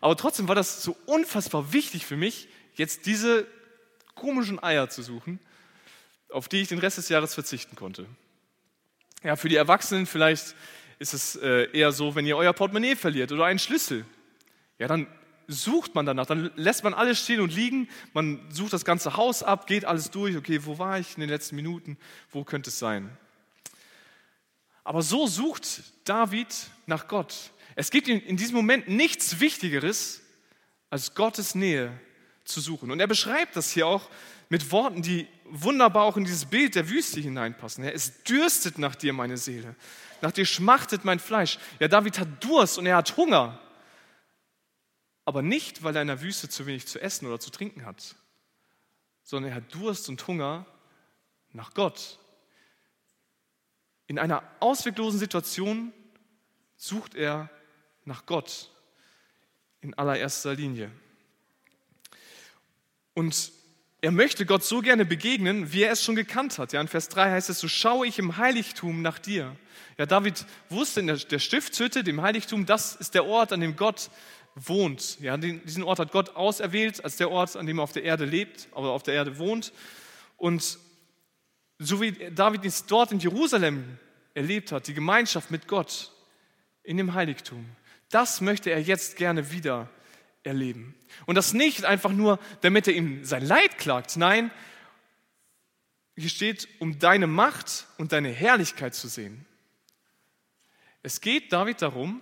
Aber 0.00 0.16
trotzdem 0.16 0.48
war 0.48 0.54
das 0.54 0.82
so 0.82 0.96
unfassbar 1.04 1.74
wichtig 1.74 2.06
für 2.06 2.16
mich, 2.16 2.48
jetzt 2.74 3.04
diese 3.04 3.46
komischen 4.14 4.62
Eier 4.62 4.88
zu 4.88 5.02
suchen, 5.02 5.38
auf 6.30 6.48
die 6.48 6.62
ich 6.62 6.68
den 6.68 6.78
Rest 6.78 6.96
des 6.96 7.10
Jahres 7.10 7.34
verzichten 7.34 7.76
konnte. 7.76 8.06
Ja, 9.22 9.36
für 9.36 9.50
die 9.50 9.56
Erwachsenen 9.56 10.06
vielleicht 10.06 10.54
ist 10.98 11.12
es 11.12 11.36
äh, 11.36 11.68
eher 11.72 11.92
so, 11.92 12.14
wenn 12.14 12.26
ihr 12.26 12.38
euer 12.38 12.54
Portemonnaie 12.54 12.96
verliert 12.96 13.32
oder 13.32 13.44
einen 13.44 13.58
Schlüssel. 13.58 14.06
Ja, 14.78 14.88
dann 14.88 15.06
sucht 15.52 15.94
man 15.94 16.06
danach, 16.06 16.26
dann 16.26 16.50
lässt 16.56 16.84
man 16.84 16.94
alles 16.94 17.22
stehen 17.22 17.40
und 17.40 17.54
liegen, 17.54 17.88
man 18.12 18.40
sucht 18.50 18.72
das 18.72 18.84
ganze 18.84 19.16
Haus 19.16 19.42
ab, 19.42 19.66
geht 19.66 19.84
alles 19.84 20.10
durch, 20.10 20.36
okay, 20.36 20.64
wo 20.64 20.78
war 20.78 20.98
ich 20.98 21.14
in 21.14 21.20
den 21.20 21.30
letzten 21.30 21.56
Minuten, 21.56 21.96
wo 22.30 22.44
könnte 22.44 22.70
es 22.70 22.78
sein? 22.78 23.10
Aber 24.84 25.02
so 25.02 25.26
sucht 25.26 25.82
David 26.04 26.48
nach 26.86 27.08
Gott. 27.08 27.52
Es 27.74 27.90
gibt 27.90 28.08
in 28.08 28.36
diesem 28.36 28.56
Moment 28.56 28.88
nichts 28.88 29.40
Wichtigeres, 29.40 30.20
als 30.90 31.14
Gottes 31.14 31.54
Nähe 31.54 31.90
zu 32.44 32.60
suchen. 32.60 32.90
Und 32.90 33.00
er 33.00 33.06
beschreibt 33.06 33.56
das 33.56 33.70
hier 33.70 33.86
auch 33.86 34.10
mit 34.48 34.70
Worten, 34.72 35.00
die 35.00 35.26
wunderbar 35.44 36.04
auch 36.04 36.16
in 36.16 36.24
dieses 36.24 36.44
Bild 36.44 36.74
der 36.74 36.90
Wüste 36.90 37.20
hineinpassen. 37.20 37.84
Es 37.84 38.22
dürstet 38.24 38.78
nach 38.78 38.94
dir, 38.94 39.12
meine 39.12 39.38
Seele. 39.38 39.74
Nach 40.20 40.32
dir 40.32 40.44
schmachtet 40.44 41.04
mein 41.04 41.18
Fleisch. 41.18 41.58
Ja, 41.80 41.88
David 41.88 42.18
hat 42.18 42.44
Durst 42.44 42.76
und 42.78 42.86
er 42.86 42.96
hat 42.96 43.16
Hunger. 43.16 43.58
Aber 45.24 45.42
nicht, 45.42 45.82
weil 45.82 45.94
er 45.94 46.02
in 46.02 46.08
der 46.08 46.20
Wüste 46.20 46.48
zu 46.48 46.66
wenig 46.66 46.86
zu 46.86 47.00
essen 47.00 47.26
oder 47.26 47.38
zu 47.38 47.50
trinken 47.50 47.86
hat, 47.86 48.16
sondern 49.22 49.52
er 49.52 49.56
hat 49.56 49.74
Durst 49.74 50.08
und 50.08 50.26
Hunger 50.26 50.66
nach 51.52 51.74
Gott. 51.74 52.18
In 54.06 54.18
einer 54.18 54.42
ausweglosen 54.60 55.18
Situation 55.18 55.92
sucht 56.76 57.14
er 57.14 57.48
nach 58.04 58.26
Gott 58.26 58.70
in 59.80 59.94
allererster 59.94 60.54
Linie. 60.54 60.90
Und 63.14 63.52
er 64.00 64.10
möchte 64.10 64.46
Gott 64.46 64.64
so 64.64 64.80
gerne 64.80 65.04
begegnen, 65.04 65.72
wie 65.72 65.82
er 65.82 65.92
es 65.92 66.02
schon 66.02 66.16
gekannt 66.16 66.58
hat. 66.58 66.72
Ja, 66.72 66.80
in 66.80 66.88
Vers 66.88 67.08
3 67.08 67.30
heißt 67.30 67.50
es, 67.50 67.60
so 67.60 67.68
schaue 67.68 68.06
ich 68.06 68.18
im 68.18 68.36
Heiligtum 68.36 69.00
nach 69.00 69.18
dir. 69.18 69.54
Ja, 69.96 70.06
David 70.06 70.44
wusste 70.70 71.00
in 71.00 71.06
der, 71.06 71.16
der 71.16 71.38
Stiftshütte, 71.38 72.02
dem 72.02 72.20
Heiligtum, 72.22 72.66
das 72.66 72.96
ist 72.96 73.14
der 73.14 73.26
Ort, 73.26 73.52
an 73.52 73.60
dem 73.60 73.76
Gott 73.76 74.10
wohnt. 74.54 75.18
Ja, 75.20 75.36
diesen 75.36 75.82
Ort 75.82 75.98
hat 75.98 76.12
Gott 76.12 76.36
auserwählt 76.36 77.04
als 77.04 77.16
der 77.16 77.30
Ort, 77.30 77.56
an 77.56 77.66
dem 77.66 77.78
er 77.78 77.84
auf 77.84 77.92
der 77.92 78.04
Erde 78.04 78.24
lebt, 78.24 78.68
aber 78.72 78.90
auf 78.90 79.02
der 79.02 79.14
Erde 79.14 79.38
wohnt. 79.38 79.72
Und 80.36 80.78
so 81.78 82.00
wie 82.00 82.12
David 82.30 82.64
es 82.64 82.86
dort 82.86 83.12
in 83.12 83.18
Jerusalem 83.18 83.98
erlebt 84.34 84.72
hat, 84.72 84.86
die 84.86 84.94
Gemeinschaft 84.94 85.50
mit 85.50 85.68
Gtt, 85.68 86.10
in 86.82 86.96
dem 86.96 87.14
Heiligtum. 87.14 87.64
Das 88.10 88.40
möchte 88.40 88.70
er 88.70 88.80
jetzt 88.80 89.16
gerne 89.16 89.52
wieder 89.52 89.88
erleben. 90.42 90.94
Und 91.26 91.36
das 91.36 91.52
nicht 91.52 91.84
einfach 91.84 92.12
nur, 92.12 92.38
damit 92.60 92.88
er 92.88 92.94
ihm 92.94 93.24
sein 93.24 93.44
Leid 93.44 93.78
klagt. 93.78 94.16
Nein, 94.16 94.50
hier 96.16 96.28
steht, 96.28 96.68
um 96.78 96.98
deine 96.98 97.26
Macht 97.26 97.86
und 97.98 98.12
deine 98.12 98.28
Herrlichkeit 98.28 98.94
zu 98.94 99.08
sehen. 99.08 99.46
Es 101.02 101.20
geht 101.20 101.52
David 101.52 101.82
darum, 101.82 102.20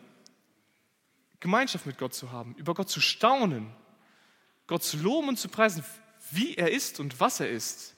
Gemeinschaft 1.41 1.87
mit 1.87 1.99
Gott 1.99 2.15
zu 2.15 2.31
haben, 2.33 2.55
über 2.57 2.75
Gott 2.75 2.91
zu 2.91 3.01
staunen, 3.01 3.73
Gott 4.67 4.85
zu 4.85 4.99
loben 4.99 5.29
und 5.29 5.39
zu 5.39 5.49
preisen, 5.49 5.85
wie 6.31 6.55
er 6.55 6.71
ist 6.71 7.01
und 7.01 7.19
was 7.19 7.41
er 7.41 7.51
ist. 7.51 7.97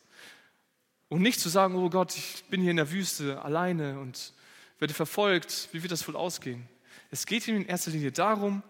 Und 1.09 1.21
nicht 1.21 1.41
zu 1.41 1.49
sagen, 1.49 1.75
oh 1.75 1.91
Gott, 1.91 2.17
ich 2.17 2.45
bin 2.45 2.63
hier 2.63 2.71
in 2.71 2.79
der 2.79 2.91
Wüste 2.91 3.43
alleine 3.43 3.99
und 3.99 4.33
werde 4.79 4.95
verfolgt, 4.95 5.69
wie 5.73 5.83
wird 5.83 5.93
das 5.93 6.07
wohl 6.09 6.17
ausgehen? 6.17 6.67
Es 7.11 7.27
geht 7.27 7.47
ihm 7.47 7.57
in 7.57 7.67
erster 7.67 7.91
Linie 7.91 8.13
darum, 8.13 8.63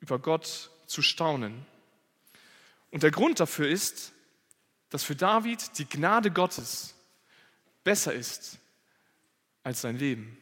über 0.00 0.18
Gott 0.18 0.70
zu 0.86 1.02
staunen. 1.02 1.66
Und 2.90 3.02
der 3.02 3.10
Grund 3.10 3.40
dafür 3.40 3.68
ist, 3.68 4.12
dass 4.88 5.04
für 5.04 5.16
David 5.16 5.78
die 5.78 5.84
Gnade 5.86 6.30
Gottes 6.30 6.94
besser 7.84 8.14
ist 8.14 8.58
als 9.62 9.82
sein 9.82 9.98
Leben. 9.98 10.38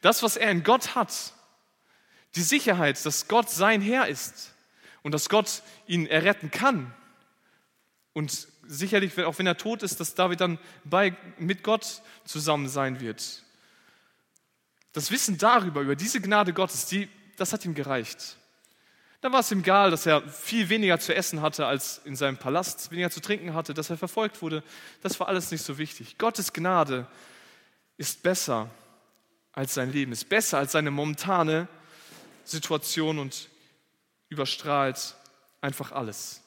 Das, 0.00 0.22
was 0.22 0.36
er 0.36 0.50
in 0.50 0.62
Gott 0.62 0.94
hat, 0.94 1.34
die 2.34 2.42
Sicherheit, 2.42 3.04
dass 3.04 3.28
Gott 3.28 3.50
sein 3.50 3.80
Herr 3.80 4.08
ist 4.08 4.54
und 5.02 5.12
dass 5.12 5.28
Gott 5.28 5.62
ihn 5.86 6.06
erretten 6.06 6.50
kann. 6.50 6.94
Und 8.12 8.48
sicherlich, 8.66 9.18
auch 9.24 9.38
wenn 9.38 9.46
er 9.46 9.56
tot 9.56 9.82
ist, 9.82 10.00
dass 10.00 10.14
David 10.14 10.40
dann 10.40 10.58
bei, 10.84 11.16
mit 11.38 11.62
Gott 11.62 12.02
zusammen 12.24 12.68
sein 12.68 13.00
wird. 13.00 13.42
Das 14.92 15.10
Wissen 15.10 15.38
darüber, 15.38 15.80
über 15.80 15.96
diese 15.96 16.20
Gnade 16.20 16.52
Gottes, 16.52 16.86
die, 16.86 17.08
das 17.36 17.52
hat 17.52 17.64
ihm 17.64 17.74
gereicht. 17.74 18.36
Dann 19.20 19.32
war 19.32 19.40
es 19.40 19.50
ihm 19.50 19.60
egal, 19.60 19.90
dass 19.90 20.06
er 20.06 20.22
viel 20.28 20.68
weniger 20.68 21.00
zu 21.00 21.14
essen 21.14 21.42
hatte 21.42 21.66
als 21.66 22.00
in 22.04 22.14
seinem 22.14 22.36
Palast, 22.36 22.90
weniger 22.90 23.10
zu 23.10 23.20
trinken 23.20 23.54
hatte, 23.54 23.74
dass 23.74 23.90
er 23.90 23.96
verfolgt 23.96 24.42
wurde. 24.42 24.62
Das 25.02 25.18
war 25.18 25.28
alles 25.28 25.50
nicht 25.50 25.64
so 25.64 25.76
wichtig. 25.76 26.18
Gottes 26.18 26.52
Gnade 26.52 27.06
ist 27.96 28.22
besser 28.22 28.70
als 29.52 29.74
sein 29.74 29.90
Leben, 29.90 30.12
ist 30.12 30.28
besser 30.28 30.58
als 30.58 30.72
seine 30.72 30.92
momentane 30.92 31.66
Situation 32.50 33.18
und 33.18 33.48
überstrahlt 34.28 35.14
einfach 35.60 35.92
alles. 35.92 36.42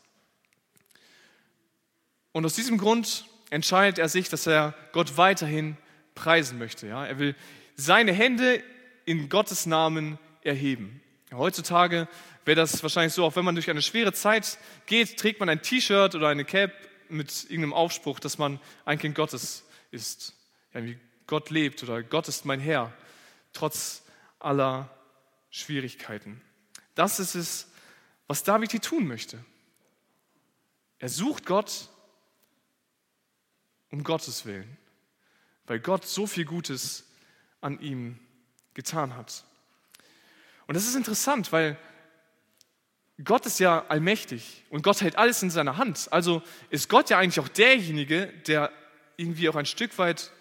Und 2.32 2.46
aus 2.46 2.54
diesem 2.54 2.78
Grund 2.78 3.26
entscheidet 3.50 4.00
er 4.00 4.10
sich, 4.10 4.30
dass 4.30 4.48
er 4.48 4.74
Gott 4.94 5.18
weiterhin 5.18 5.78
preisen 6.16 6.58
möchte. 6.58 6.88
Ja? 6.88 7.06
Er 7.06 7.20
will 7.20 7.36
seine 7.76 8.14
Hände 8.14 8.64
in 9.06 9.30
Gottes 9.30 9.66
Namen 9.66 10.18
erheben. 10.42 11.02
Heutzutage 11.34 12.08
wäre 12.46 12.56
das 12.56 12.82
wahrscheinlich 12.84 13.14
so, 13.14 13.26
auch 13.26 13.36
wenn 13.36 13.46
man 13.46 13.56
durch 13.56 13.70
eine 13.70 13.82
schwere 13.82 14.14
Zeit 14.14 14.58
geht, 14.86 15.18
trägt 15.18 15.40
man 15.40 15.50
ein 15.50 15.62
T-Shirt 15.62 16.16
oder 16.16 16.28
eine 16.28 16.46
Cap 16.46 16.72
mit 17.10 17.44
irgendeinem 17.46 17.74
Aufspruch, 17.74 18.20
dass 18.20 18.38
man 18.38 18.60
ein 18.86 19.00
Kind 19.00 19.16
Gottes 19.16 19.64
ist. 19.92 20.34
Ja, 20.74 20.84
wie 20.84 20.98
Gott 21.28 21.50
lebt 21.50 21.84
oder 21.84 22.04
Gott 22.04 22.28
ist 22.28 22.46
mein 22.46 22.60
Herr, 22.60 22.94
trotz 23.54 24.04
aller 24.40 24.90
Schwierigkeiten. 25.52 26.42
Das 26.96 27.20
ist 27.20 27.36
es, 27.36 27.68
was 28.28 28.44
David 28.44 28.72
hier 28.72 28.82
tun 28.82 29.08
möchte. 29.08 29.44
Er 30.98 31.10
sucht 31.10 31.46
Gott 31.46 31.90
um 33.92 34.04
Gottes 34.04 34.46
Willen, 34.46 34.78
weil 35.68 35.80
Gott 35.80 36.06
so 36.06 36.26
viel 36.26 36.46
Gutes 36.46 37.06
an 37.60 37.80
ihm 37.82 38.20
getan 38.74 39.16
hat. 39.16 39.44
Und 40.68 40.76
das 40.76 40.88
ist 40.88 40.96
interessant, 40.96 41.52
weil 41.52 41.78
Gott 43.24 43.46
ist 43.46 43.60
ja 43.60 43.86
allmächtig 43.88 44.64
und 44.70 44.84
Gott 44.84 45.02
hält 45.02 45.18
alles 45.18 45.44
in 45.44 45.50
seiner 45.50 45.78
Hand. 45.78 46.08
Also 46.12 46.42
ist 46.70 46.90
Gott 46.90 47.10
ja 47.10 47.20
eigentlich 47.20 47.40
auch 47.40 47.50
derjenige, 47.50 48.28
der 48.48 48.72
irgendwie 49.18 49.50
auch 49.50 49.56
ein 49.56 49.66
Stück 49.66 49.98
weit 49.98 50.32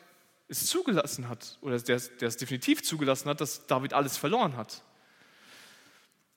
es 0.48 0.66
zugelassen 0.66 1.28
hat 1.28 1.58
oder 1.60 1.78
der, 1.78 1.98
der 1.98 2.28
es 2.28 2.36
definitiv 2.36 2.82
zugelassen 2.82 3.28
hat, 3.28 3.40
dass 3.40 3.66
David 3.66 3.92
alles 3.92 4.16
verloren 4.16 4.56
hat. 4.56 4.82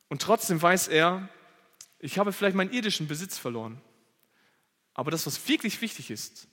Und 0.10 0.22
trotzdem 0.22 0.62
weiß 0.62 0.88
er, 0.90 1.30
ich 2.00 2.18
habe 2.18 2.34
vielleicht 2.34 2.56
meinen 2.56 2.72
irdischen 2.72 3.08
Besitz 3.08 3.38
verloren. 3.38 3.82
Aber 4.94 5.10
das, 5.10 5.26
was 5.26 5.48
wirklich 5.48 5.82
wichtig 5.82 6.12
ist, 6.12 6.48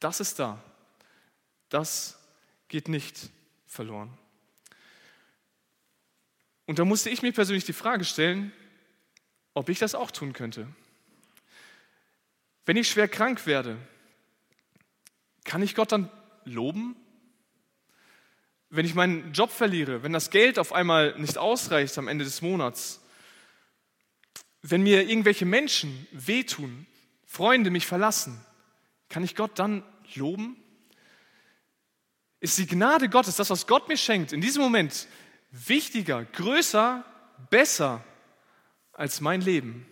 das 0.00 0.20
ist 0.20 0.38
da. 0.38 0.62
Das 1.68 2.18
geht 2.68 2.88
nicht 2.88 3.30
verloren. 3.66 4.16
Und 6.66 6.78
da 6.78 6.84
musste 6.84 7.10
ich 7.10 7.22
mir 7.22 7.32
persönlich 7.32 7.64
die 7.64 7.72
Frage 7.72 8.04
stellen, 8.04 8.52
ob 9.54 9.68
ich 9.68 9.78
das 9.78 9.94
auch 9.94 10.10
tun 10.10 10.32
könnte. 10.32 10.68
Wenn 12.66 12.76
ich 12.76 12.90
schwer 12.90 13.08
krank 13.08 13.46
werde, 13.46 13.78
kann 15.44 15.62
ich 15.62 15.76
Gott 15.76 15.92
dann 15.92 16.10
loben? 16.44 16.96
Wenn 18.68 18.84
ich 18.84 18.94
meinen 18.94 19.32
Job 19.32 19.50
verliere, 19.50 20.02
wenn 20.02 20.12
das 20.12 20.30
Geld 20.30 20.58
auf 20.58 20.72
einmal 20.72 21.18
nicht 21.18 21.38
ausreicht 21.38 21.96
am 21.98 22.08
Ende 22.08 22.24
des 22.24 22.42
Monats, 22.42 23.00
wenn 24.62 24.82
mir 24.82 25.08
irgendwelche 25.08 25.44
Menschen 25.44 26.06
wehtun, 26.12 26.86
Freunde 27.24 27.70
mich 27.70 27.86
verlassen, 27.86 28.40
kann 29.08 29.22
ich 29.22 29.34
Gott 29.34 29.58
dann 29.58 29.82
loben? 30.14 30.56
Ist 32.40 32.58
die 32.58 32.66
Gnade 32.66 33.08
Gottes, 33.08 33.36
das, 33.36 33.50
was 33.50 33.66
Gott 33.66 33.88
mir 33.88 33.96
schenkt, 33.96 34.32
in 34.32 34.40
diesem 34.40 34.62
Moment 34.62 35.06
wichtiger, 35.50 36.24
größer, 36.24 37.04
besser 37.50 38.04
als 38.92 39.20
mein 39.20 39.40
Leben? 39.40 39.86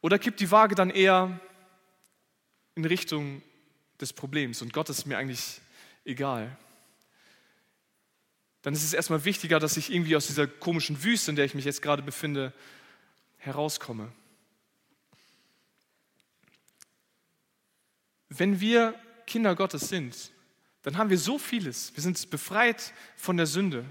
Oder 0.00 0.18
kippt 0.18 0.40
die 0.40 0.50
Waage 0.50 0.74
dann 0.74 0.90
eher 0.90 1.40
in 2.74 2.84
Richtung 2.84 3.42
des 4.00 4.12
Problems 4.12 4.62
und 4.62 4.72
Gott 4.72 4.88
ist 4.88 5.06
mir 5.06 5.18
eigentlich 5.18 5.60
egal? 6.04 6.56
Dann 8.62 8.74
ist 8.74 8.84
es 8.84 8.94
erstmal 8.94 9.24
wichtiger, 9.24 9.58
dass 9.58 9.76
ich 9.76 9.92
irgendwie 9.92 10.16
aus 10.16 10.28
dieser 10.28 10.46
komischen 10.46 11.02
Wüste, 11.02 11.30
in 11.32 11.36
der 11.36 11.44
ich 11.44 11.54
mich 11.54 11.64
jetzt 11.64 11.82
gerade 11.82 12.02
befinde, 12.02 12.52
herauskomme. 13.38 14.10
Wenn 18.28 18.60
wir 18.60 18.94
Kinder 19.26 19.54
Gottes 19.54 19.88
sind, 19.88 20.32
dann 20.82 20.96
haben 20.96 21.10
wir 21.10 21.18
so 21.18 21.38
vieles. 21.38 21.92
Wir 21.94 22.02
sind 22.02 22.30
befreit 22.30 22.92
von 23.16 23.36
der 23.36 23.46
Sünde. 23.46 23.84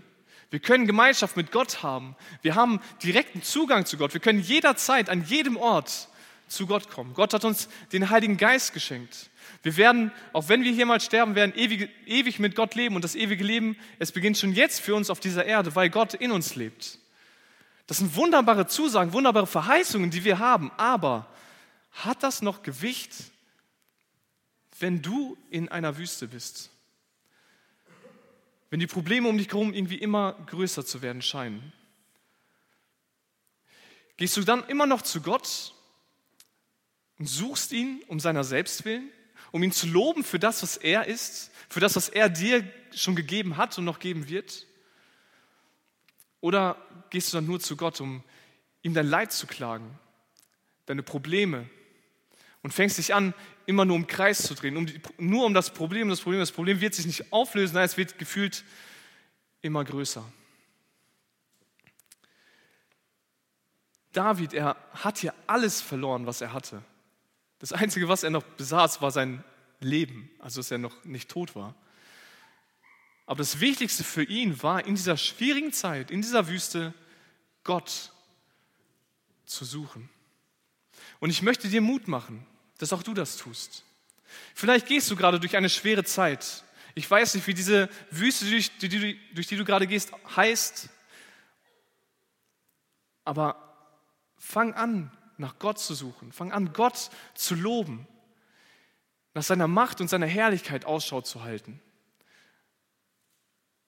Wir 0.49 0.59
können 0.59 0.85
Gemeinschaft 0.85 1.37
mit 1.37 1.51
Gott 1.51 1.83
haben. 1.83 2.15
Wir 2.41 2.55
haben 2.55 2.81
direkten 3.03 3.41
Zugang 3.41 3.85
zu 3.85 3.97
Gott. 3.97 4.13
Wir 4.13 4.21
können 4.21 4.41
jederzeit, 4.41 5.09
an 5.09 5.23
jedem 5.23 5.57
Ort 5.57 6.09
zu 6.51 6.67
Gott 6.67 6.89
kommen. 6.89 7.13
Gott 7.13 7.33
hat 7.33 7.45
uns 7.45 7.69
den 7.91 8.09
Heiligen 8.09 8.37
Geist 8.37 8.73
geschenkt. 8.73 9.29
Wir 9.63 9.77
werden, 9.77 10.11
auch 10.33 10.49
wenn 10.49 10.63
wir 10.63 10.71
hier 10.71 10.85
mal 10.85 10.99
sterben 10.99 11.35
werden, 11.35 11.53
ewig, 11.55 11.89
ewig 12.05 12.39
mit 12.39 12.55
Gott 12.55 12.75
leben. 12.75 12.95
Und 12.95 13.03
das 13.03 13.15
ewige 13.15 13.43
Leben, 13.43 13.77
es 13.99 14.11
beginnt 14.11 14.37
schon 14.37 14.53
jetzt 14.53 14.81
für 14.81 14.95
uns 14.95 15.09
auf 15.09 15.19
dieser 15.19 15.45
Erde, 15.45 15.75
weil 15.75 15.89
Gott 15.89 16.13
in 16.13 16.31
uns 16.31 16.55
lebt. 16.55 16.99
Das 17.87 17.97
sind 17.97 18.15
wunderbare 18.15 18.67
Zusagen, 18.67 19.13
wunderbare 19.13 19.47
Verheißungen, 19.47 20.11
die 20.11 20.23
wir 20.23 20.39
haben. 20.39 20.71
Aber 20.77 21.27
hat 21.91 22.23
das 22.23 22.41
noch 22.41 22.63
Gewicht, 22.63 23.11
wenn 24.79 25.01
du 25.01 25.37
in 25.49 25.69
einer 25.69 25.97
Wüste 25.97 26.27
bist? 26.27 26.71
wenn 28.71 28.79
die 28.79 28.87
Probleme 28.87 29.27
um 29.27 29.37
dich 29.37 29.49
herum 29.49 29.73
irgendwie 29.73 29.97
immer 29.97 30.33
größer 30.47 30.83
zu 30.83 31.03
werden 31.03 31.21
scheinen? 31.21 31.73
Gehst 34.17 34.37
du 34.37 34.41
dann 34.41 34.63
immer 34.67 34.85
noch 34.85 35.01
zu 35.01 35.21
Gott 35.21 35.73
und 37.21 37.27
suchst 37.27 37.71
ihn 37.71 38.01
um 38.07 38.19
seiner 38.19 38.43
selbst 38.43 38.83
willen, 38.83 39.11
um 39.51 39.61
ihn 39.61 39.71
zu 39.71 39.85
loben 39.85 40.23
für 40.23 40.39
das, 40.39 40.63
was 40.63 40.75
er 40.75 41.05
ist, 41.05 41.51
für 41.69 41.79
das, 41.79 41.95
was 41.95 42.09
er 42.09 42.29
dir 42.29 42.67
schon 42.95 43.15
gegeben 43.15 43.57
hat 43.57 43.77
und 43.77 43.85
noch 43.85 43.99
geben 43.99 44.27
wird? 44.27 44.65
Oder 46.39 46.77
gehst 47.11 47.31
du 47.31 47.37
dann 47.37 47.45
nur 47.45 47.59
zu 47.59 47.77
Gott, 47.77 48.01
um 48.01 48.23
ihm 48.81 48.95
dein 48.95 49.05
Leid 49.05 49.31
zu 49.31 49.45
klagen, 49.45 49.99
deine 50.87 51.03
Probleme 51.03 51.69
und 52.63 52.73
fängst 52.73 52.97
dich 52.97 53.13
an, 53.13 53.35
immer 53.67 53.85
nur 53.85 53.97
im 53.97 54.07
Kreis 54.07 54.41
zu 54.41 54.55
drehen, 54.55 54.75
um 54.75 54.87
die, 54.87 54.99
nur 55.19 55.45
um 55.45 55.53
das 55.53 55.71
Problem, 55.75 56.09
das 56.09 56.21
Problem, 56.21 56.39
das 56.39 56.51
Problem 56.51 56.81
wird 56.81 56.95
sich 56.95 57.05
nicht 57.05 57.31
auflösen, 57.31 57.75
nein, 57.75 57.85
es 57.85 57.97
wird 57.97 58.17
gefühlt 58.17 58.63
immer 59.61 59.85
größer. 59.85 60.25
David, 64.11 64.55
er 64.55 64.75
hat 64.91 65.19
hier 65.19 65.35
alles 65.45 65.83
verloren, 65.83 66.25
was 66.25 66.41
er 66.41 66.51
hatte. 66.51 66.83
Das 67.61 67.73
Einzige, 67.73 68.09
was 68.09 68.23
er 68.23 68.31
noch 68.31 68.41
besaß, 68.41 69.03
war 69.03 69.11
sein 69.11 69.43
Leben, 69.79 70.31
also 70.39 70.59
dass 70.59 70.71
er 70.71 70.79
noch 70.79 71.05
nicht 71.05 71.29
tot 71.29 71.55
war. 71.55 71.75
Aber 73.27 73.37
das 73.37 73.59
Wichtigste 73.59 74.03
für 74.03 74.23
ihn 74.23 74.63
war, 74.63 74.83
in 74.83 74.95
dieser 74.95 75.15
schwierigen 75.15 75.71
Zeit, 75.71 76.09
in 76.09 76.23
dieser 76.23 76.47
Wüste, 76.47 76.91
Gott 77.63 78.11
zu 79.45 79.63
suchen. 79.63 80.09
Und 81.19 81.29
ich 81.29 81.43
möchte 81.43 81.69
dir 81.69 81.81
Mut 81.81 82.07
machen, 82.07 82.47
dass 82.79 82.93
auch 82.93 83.03
du 83.03 83.13
das 83.13 83.37
tust. 83.37 83.85
Vielleicht 84.55 84.87
gehst 84.87 85.11
du 85.11 85.15
gerade 85.15 85.39
durch 85.39 85.55
eine 85.55 85.69
schwere 85.69 86.03
Zeit. 86.03 86.63
Ich 86.95 87.09
weiß 87.09 87.35
nicht, 87.35 87.45
wie 87.45 87.53
diese 87.53 87.89
Wüste, 88.09 88.49
durch 88.49 88.71
die, 88.79 89.19
durch 89.35 89.45
die 89.45 89.55
du 89.55 89.65
gerade 89.65 89.85
gehst, 89.85 90.11
heißt. 90.35 90.89
Aber 93.23 93.95
fang 94.39 94.73
an, 94.73 95.15
nach 95.41 95.59
Gott 95.59 95.79
zu 95.79 95.93
suchen. 95.93 96.31
Fang 96.31 96.53
an, 96.53 96.71
Gott 96.71 97.09
zu 97.33 97.55
loben. 97.55 98.07
Nach 99.33 99.43
seiner 99.43 99.67
Macht 99.67 99.99
und 99.99 100.09
seiner 100.09 100.27
Herrlichkeit 100.27 100.85
Ausschau 100.85 101.21
zu 101.21 101.43
halten. 101.43 101.81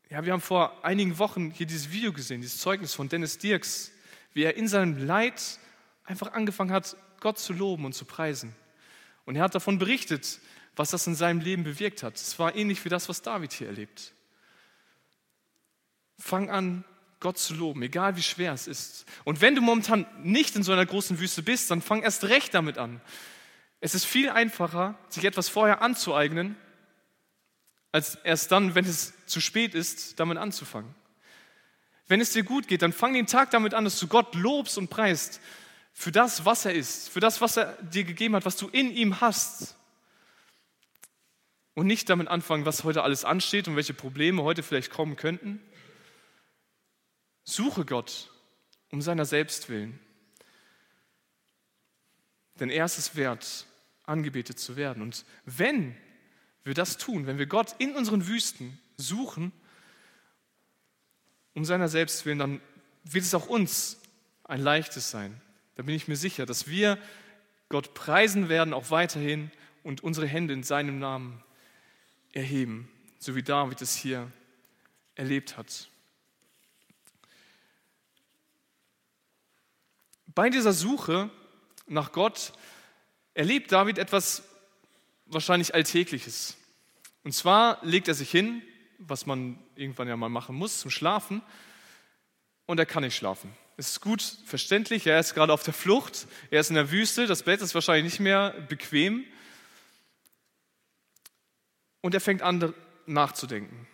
Ja, 0.09 0.25
wir 0.25 0.33
haben 0.33 0.41
vor 0.41 0.83
einigen 0.83 1.17
Wochen 1.17 1.51
hier 1.51 1.65
dieses 1.65 1.91
Video 1.91 2.11
gesehen, 2.11 2.41
dieses 2.41 2.59
Zeugnis 2.59 2.93
von 2.93 3.09
Dennis 3.09 3.37
Dirks, 3.37 3.91
wie 4.33 4.43
er 4.43 4.55
in 4.57 4.67
seinem 4.67 4.97
Leid 4.97 5.59
einfach 6.03 6.33
angefangen 6.33 6.71
hat, 6.71 6.97
Gott 7.19 7.39
zu 7.39 7.53
loben 7.53 7.85
und 7.85 7.93
zu 7.93 8.05
preisen. 8.05 8.55
Und 9.25 9.35
er 9.35 9.43
hat 9.43 9.55
davon 9.55 9.77
berichtet, 9.77 10.39
was 10.75 10.91
das 10.91 11.07
in 11.07 11.15
seinem 11.15 11.39
Leben 11.39 11.63
bewirkt 11.63 12.03
hat. 12.03 12.15
Es 12.15 12.37
war 12.39 12.55
ähnlich 12.55 12.83
wie 12.83 12.89
das, 12.89 13.09
was 13.09 13.21
David 13.21 13.53
hier 13.53 13.67
erlebt. 13.67 14.13
Fang 16.19 16.49
an, 16.49 16.83
Gott 17.23 17.37
zu 17.39 17.55
loben, 17.55 17.81
egal 17.81 18.17
wie 18.17 18.21
schwer 18.21 18.53
es 18.53 18.67
ist. 18.67 19.05
Und 19.23 19.39
wenn 19.39 19.55
du 19.55 19.61
momentan 19.61 20.05
nicht 20.21 20.55
in 20.55 20.61
so 20.61 20.73
einer 20.73 20.85
großen 20.85 21.19
Wüste 21.19 21.41
bist, 21.41 21.71
dann 21.71 21.81
fang 21.81 22.03
erst 22.03 22.25
recht 22.25 22.53
damit 22.53 22.77
an. 22.77 23.01
Es 23.79 23.95
ist 23.95 24.05
viel 24.05 24.29
einfacher, 24.29 24.99
sich 25.07 25.23
etwas 25.23 25.47
vorher 25.47 25.81
anzueignen, 25.81 26.57
als 27.93 28.15
erst 28.23 28.51
dann, 28.51 28.75
wenn 28.75 28.85
es 28.85 29.13
zu 29.25 29.39
spät 29.39 29.73
ist, 29.73 30.19
damit 30.19 30.37
anzufangen. 30.37 30.93
Wenn 32.07 32.19
es 32.19 32.31
dir 32.31 32.43
gut 32.43 32.67
geht, 32.67 32.81
dann 32.81 32.91
fang 32.91 33.13
den 33.13 33.25
Tag 33.25 33.51
damit 33.51 33.73
an, 33.73 33.85
dass 33.85 33.99
du 33.99 34.07
Gott 34.07 34.35
lobst 34.35 34.77
und 34.77 34.89
preist 34.89 35.39
für 35.93 36.11
das, 36.11 36.43
was 36.43 36.65
er 36.65 36.73
ist, 36.73 37.09
für 37.09 37.21
das, 37.21 37.39
was 37.39 37.55
er 37.55 37.77
dir 37.83 38.03
gegeben 38.03 38.35
hat, 38.35 38.45
was 38.45 38.57
du 38.57 38.67
in 38.67 38.91
ihm 38.91 39.21
hast. 39.21 39.77
Und 41.73 41.87
nicht 41.87 42.09
damit 42.09 42.27
anfangen, 42.27 42.65
was 42.65 42.83
heute 42.83 43.01
alles 43.01 43.23
ansteht 43.23 43.69
und 43.69 43.77
welche 43.77 43.93
Probleme 43.93 44.43
heute 44.43 44.61
vielleicht 44.61 44.91
kommen 44.91 45.15
könnten. 45.15 45.61
Suche 47.43 47.85
Gott 47.85 48.29
um 48.93 49.01
seiner 49.01 49.25
selbst 49.25 49.69
willen. 49.69 49.99
Denn 52.59 52.69
er 52.69 52.85
ist 52.85 52.99
es 52.99 53.15
wert, 53.15 53.65
angebetet 54.03 54.59
zu 54.59 54.75
werden. 54.75 55.01
Und 55.01 55.25
wenn 55.45 55.95
wir 56.63 56.75
das 56.75 56.97
tun, 56.97 57.25
wenn 57.25 57.39
wir 57.39 57.47
Gott 57.47 57.75
in 57.79 57.95
unseren 57.95 58.27
Wüsten 58.27 58.79
suchen, 58.95 59.51
um 61.55 61.65
seiner 61.65 61.87
selbst 61.87 62.23
willen, 62.27 62.37
dann 62.37 62.61
wird 63.03 63.25
es 63.25 63.33
auch 63.33 63.47
uns 63.47 63.97
ein 64.43 64.61
leichtes 64.61 65.09
sein. 65.09 65.41
Da 65.73 65.81
bin 65.81 65.95
ich 65.95 66.07
mir 66.07 66.15
sicher, 66.15 66.45
dass 66.45 66.67
wir 66.67 66.99
Gott 67.69 67.95
preisen 67.95 68.47
werden, 68.47 68.75
auch 68.75 68.91
weiterhin 68.91 69.49
und 69.81 70.03
unsere 70.03 70.27
Hände 70.27 70.53
in 70.53 70.61
seinem 70.61 70.99
Namen 70.99 71.43
erheben, 72.31 72.87
so 73.17 73.35
wie 73.35 73.41
David 73.41 73.81
es 73.81 73.95
hier 73.95 74.31
erlebt 75.15 75.57
hat. 75.57 75.89
Bei 80.35 80.49
dieser 80.49 80.73
Suche 80.73 81.29
nach 81.87 82.11
Gott 82.11 82.53
erlebt 83.33 83.71
David 83.71 83.97
etwas 83.97 84.43
wahrscheinlich 85.25 85.73
Alltägliches. 85.73 86.55
Und 87.23 87.33
zwar 87.33 87.79
legt 87.83 88.07
er 88.07 88.13
sich 88.13 88.31
hin, 88.31 88.61
was 88.97 89.25
man 89.25 89.59
irgendwann 89.75 90.07
ja 90.07 90.17
mal 90.17 90.29
machen 90.29 90.55
muss, 90.55 90.79
zum 90.79 90.91
Schlafen, 90.91 91.41
und 92.65 92.79
er 92.79 92.85
kann 92.85 93.03
nicht 93.03 93.15
schlafen. 93.15 93.53
Es 93.75 93.91
ist 93.91 94.01
gut 94.01 94.21
verständlich, 94.45 95.05
er 95.07 95.19
ist 95.19 95.33
gerade 95.33 95.51
auf 95.51 95.63
der 95.63 95.73
Flucht, 95.73 96.27
er 96.49 96.61
ist 96.61 96.69
in 96.69 96.75
der 96.75 96.91
Wüste, 96.91 97.27
das 97.27 97.43
Bett 97.43 97.61
ist 97.61 97.75
wahrscheinlich 97.75 98.13
nicht 98.13 98.19
mehr 98.19 98.51
bequem. 98.69 99.25
Und 102.01 102.13
er 102.13 102.21
fängt 102.21 102.41
an 102.41 102.73
nachzudenken. 103.05 103.87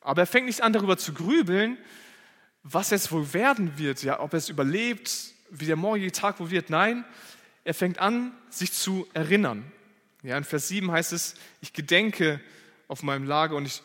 Aber 0.00 0.22
er 0.22 0.26
fängt 0.26 0.46
nicht 0.46 0.62
an 0.62 0.72
darüber 0.72 0.96
zu 0.98 1.14
grübeln, 1.14 1.78
was 2.62 2.90
jetzt 2.90 3.12
wohl 3.12 3.32
werden 3.32 3.78
wird, 3.78 4.02
ja, 4.02 4.20
ob 4.20 4.32
er 4.32 4.38
es 4.38 4.48
überlebt, 4.48 5.35
wie 5.50 5.66
der 5.66 5.76
morgige 5.76 6.12
Tag 6.12 6.40
wohl 6.40 6.50
wird. 6.50 6.70
Nein, 6.70 7.04
er 7.64 7.74
fängt 7.74 7.98
an, 7.98 8.32
sich 8.50 8.72
zu 8.72 9.06
erinnern. 9.14 9.70
Ja, 10.22 10.36
in 10.36 10.44
Vers 10.44 10.68
7 10.68 10.90
heißt 10.90 11.12
es, 11.12 11.34
ich 11.60 11.72
gedenke 11.72 12.40
auf 12.88 13.02
meinem 13.02 13.24
Lager 13.24 13.56
und 13.56 13.66
ich 13.66 13.82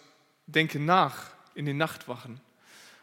denke 0.48 0.80
nach 0.80 1.32
in 1.56 1.66
den 1.66 1.78
Nachtwachen. 1.78 2.40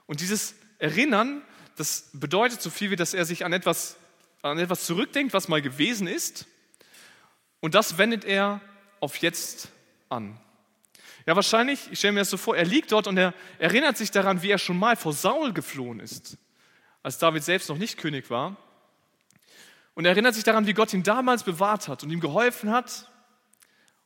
Und 0.07 0.21
dieses 0.21 0.55
Erinnern 0.79 1.43
das 1.79 2.11
bedeutet 2.13 2.61
so 2.61 2.71
viel 2.71 2.91
wie, 2.91 2.97
dass 2.97 3.15
er 3.15 3.25
sich 3.25 3.45
an 3.45 3.53
etwas, 3.53 3.97
an 4.43 4.59
etwas 4.59 4.85
zurückdenkt, 4.85 5.33
was 5.33 5.49
mal 5.49 5.63
gewesen 5.63 6.09
ist. 6.09 6.47
Und 7.61 7.75
das 7.75 7.99
wendet 7.99 8.25
er 8.25 8.61
auf 9.01 9.17
jetzt 9.17 9.69
an. 10.09 10.39
Ja, 11.27 11.37
wahrscheinlich, 11.37 11.89
ich 11.93 11.99
stelle 11.99 12.15
mir 12.15 12.21
das 12.21 12.31
so 12.31 12.37
vor, 12.37 12.57
er 12.57 12.65
liegt 12.65 12.91
dort 12.91 13.07
und 13.07 13.17
er 13.17 13.33
erinnert 13.59 13.97
sich 13.97 14.11
daran, 14.11 14.43
wie 14.43 14.51
er 14.51 14.59
schon 14.59 14.79
mal 14.79 14.97
vor 14.97 15.13
Saul 15.13 15.53
geflohen 15.53 16.01
ist, 16.01 16.37
als 17.03 17.19
David 17.19 17.45
selbst 17.45 17.69
noch 17.69 17.79
nicht 17.79 17.99
König 17.99 18.31
war. 18.31 18.57
Und 19.95 20.05
er 20.05 20.13
erinnert 20.13 20.35
sich 20.35 20.45
daran, 20.45 20.67
wie 20.67 20.75
Gott 20.75 20.93
ihn 20.93 21.03
damals 21.03 21.43
bewahrt 21.43 21.89
hat 21.89 22.03
und 22.03 22.11
ihm 22.11 22.21
geholfen 22.21 22.71
hat. 22.71 23.11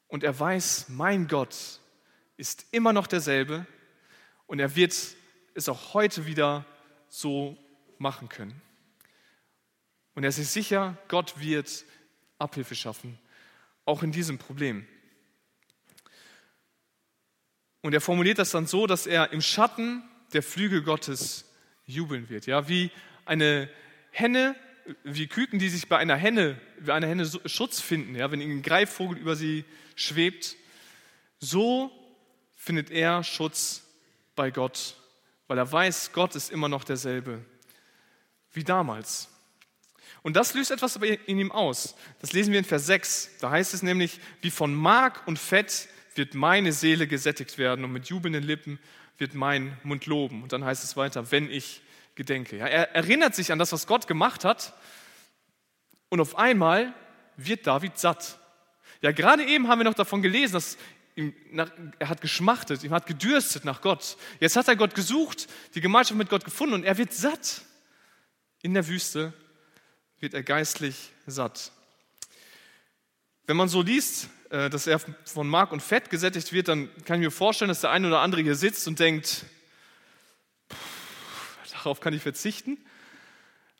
Und 0.08 0.24
er 0.24 0.38
weiß, 0.38 0.88
mein 0.88 1.28
Gott 1.28 1.80
ist 2.36 2.66
immer 2.70 2.92
noch 2.92 3.06
derselbe 3.06 3.66
und 4.46 4.58
er 4.58 4.74
wird 4.74 4.94
es 5.54 5.68
auch 5.68 5.94
heute 5.94 6.26
wieder 6.26 6.64
so 7.08 7.56
machen 7.98 8.28
können. 8.28 8.60
Und 10.14 10.24
er 10.24 10.30
ist 10.30 10.36
sich 10.36 10.48
sicher, 10.48 10.96
Gott 11.08 11.38
wird 11.40 11.84
Abhilfe 12.38 12.74
schaffen, 12.74 13.18
auch 13.84 14.02
in 14.02 14.12
diesem 14.12 14.38
Problem. 14.38 14.86
Und 17.80 17.94
er 17.94 18.00
formuliert 18.00 18.38
das 18.38 18.50
dann 18.50 18.66
so, 18.66 18.86
dass 18.86 19.06
er 19.06 19.32
im 19.32 19.40
Schatten 19.40 20.02
der 20.32 20.42
Flügel 20.42 20.82
Gottes 20.82 21.51
jubeln 21.86 22.28
wird. 22.28 22.46
Ja, 22.46 22.68
wie 22.68 22.90
eine 23.24 23.68
Henne, 24.10 24.56
wie 25.04 25.26
Küken, 25.26 25.58
die 25.58 25.68
sich 25.68 25.88
bei 25.88 25.98
einer 25.98 26.16
Henne, 26.16 26.60
bei 26.80 26.94
einer 26.94 27.06
Henne 27.06 27.30
Schutz 27.46 27.80
finden, 27.80 28.14
ja, 28.14 28.30
wenn 28.30 28.40
ein 28.40 28.62
Greifvogel 28.62 29.18
über 29.18 29.36
sie 29.36 29.64
schwebt, 29.94 30.56
so 31.38 31.90
findet 32.56 32.90
er 32.90 33.24
Schutz 33.24 33.84
bei 34.34 34.50
Gott, 34.50 34.96
weil 35.46 35.58
er 35.58 35.70
weiß, 35.70 36.12
Gott 36.12 36.34
ist 36.36 36.50
immer 36.50 36.68
noch 36.68 36.84
derselbe 36.84 37.44
wie 38.52 38.64
damals. 38.64 39.28
Und 40.22 40.36
das 40.36 40.54
löst 40.54 40.70
etwas 40.70 40.96
in 40.96 41.38
ihm 41.38 41.50
aus. 41.50 41.96
Das 42.20 42.32
lesen 42.32 42.52
wir 42.52 42.58
in 42.58 42.64
Vers 42.64 42.86
6. 42.86 43.38
Da 43.40 43.50
heißt 43.50 43.74
es 43.74 43.82
nämlich, 43.82 44.20
wie 44.40 44.50
von 44.50 44.72
Mark 44.72 45.26
und 45.26 45.38
Fett 45.38 45.88
wird 46.14 46.34
meine 46.34 46.72
Seele 46.72 47.06
gesättigt 47.06 47.58
werden 47.58 47.84
und 47.84 47.92
mit 47.92 48.06
jubelnden 48.06 48.44
Lippen 48.44 48.78
wird 49.18 49.34
mein 49.34 49.76
Mund 49.82 50.06
loben. 50.06 50.42
Und 50.42 50.52
dann 50.52 50.64
heißt 50.64 50.84
es 50.84 50.96
weiter, 50.96 51.30
wenn 51.30 51.50
ich 51.50 51.82
gedenke. 52.14 52.56
Ja, 52.56 52.66
er 52.66 52.94
erinnert 52.94 53.34
sich 53.34 53.52
an 53.52 53.58
das, 53.58 53.72
was 53.72 53.86
Gott 53.86 54.06
gemacht 54.06 54.44
hat 54.44 54.72
und 56.08 56.20
auf 56.20 56.36
einmal 56.36 56.94
wird 57.36 57.66
David 57.66 57.98
satt. 57.98 58.38
Ja, 59.00 59.12
gerade 59.12 59.44
eben 59.44 59.68
haben 59.68 59.80
wir 59.80 59.84
noch 59.84 59.94
davon 59.94 60.22
gelesen, 60.22 60.54
dass 60.54 60.76
ihm 61.16 61.34
nach, 61.50 61.70
er 61.98 62.08
hat 62.08 62.20
geschmachtet, 62.20 62.84
ihm 62.84 62.92
hat 62.92 63.06
gedürstet 63.06 63.64
nach 63.64 63.80
Gott. 63.80 64.16
Jetzt 64.40 64.56
hat 64.56 64.68
er 64.68 64.76
Gott 64.76 64.94
gesucht, 64.94 65.48
die 65.74 65.80
Gemeinschaft 65.80 66.18
mit 66.18 66.28
Gott 66.28 66.44
gefunden 66.44 66.74
und 66.74 66.84
er 66.84 66.98
wird 66.98 67.12
satt. 67.12 67.62
In 68.62 68.74
der 68.74 68.86
Wüste 68.86 69.32
wird 70.20 70.34
er 70.34 70.42
geistlich 70.42 71.12
satt. 71.26 71.72
Wenn 73.46 73.56
man 73.56 73.68
so 73.68 73.82
liest, 73.82 74.28
dass 74.52 74.86
er 74.86 75.00
von 75.24 75.48
Mark 75.48 75.72
und 75.72 75.80
Fett 75.80 76.10
gesättigt 76.10 76.52
wird, 76.52 76.68
dann 76.68 76.90
kann 77.06 77.18
ich 77.20 77.24
mir 77.24 77.30
vorstellen, 77.30 77.70
dass 77.70 77.80
der 77.80 77.90
eine 77.90 78.08
oder 78.08 78.20
andere 78.20 78.42
hier 78.42 78.54
sitzt 78.54 78.86
und 78.86 78.98
denkt, 78.98 79.46
darauf 81.72 82.00
kann 82.00 82.12
ich 82.12 82.20
verzichten. 82.20 82.76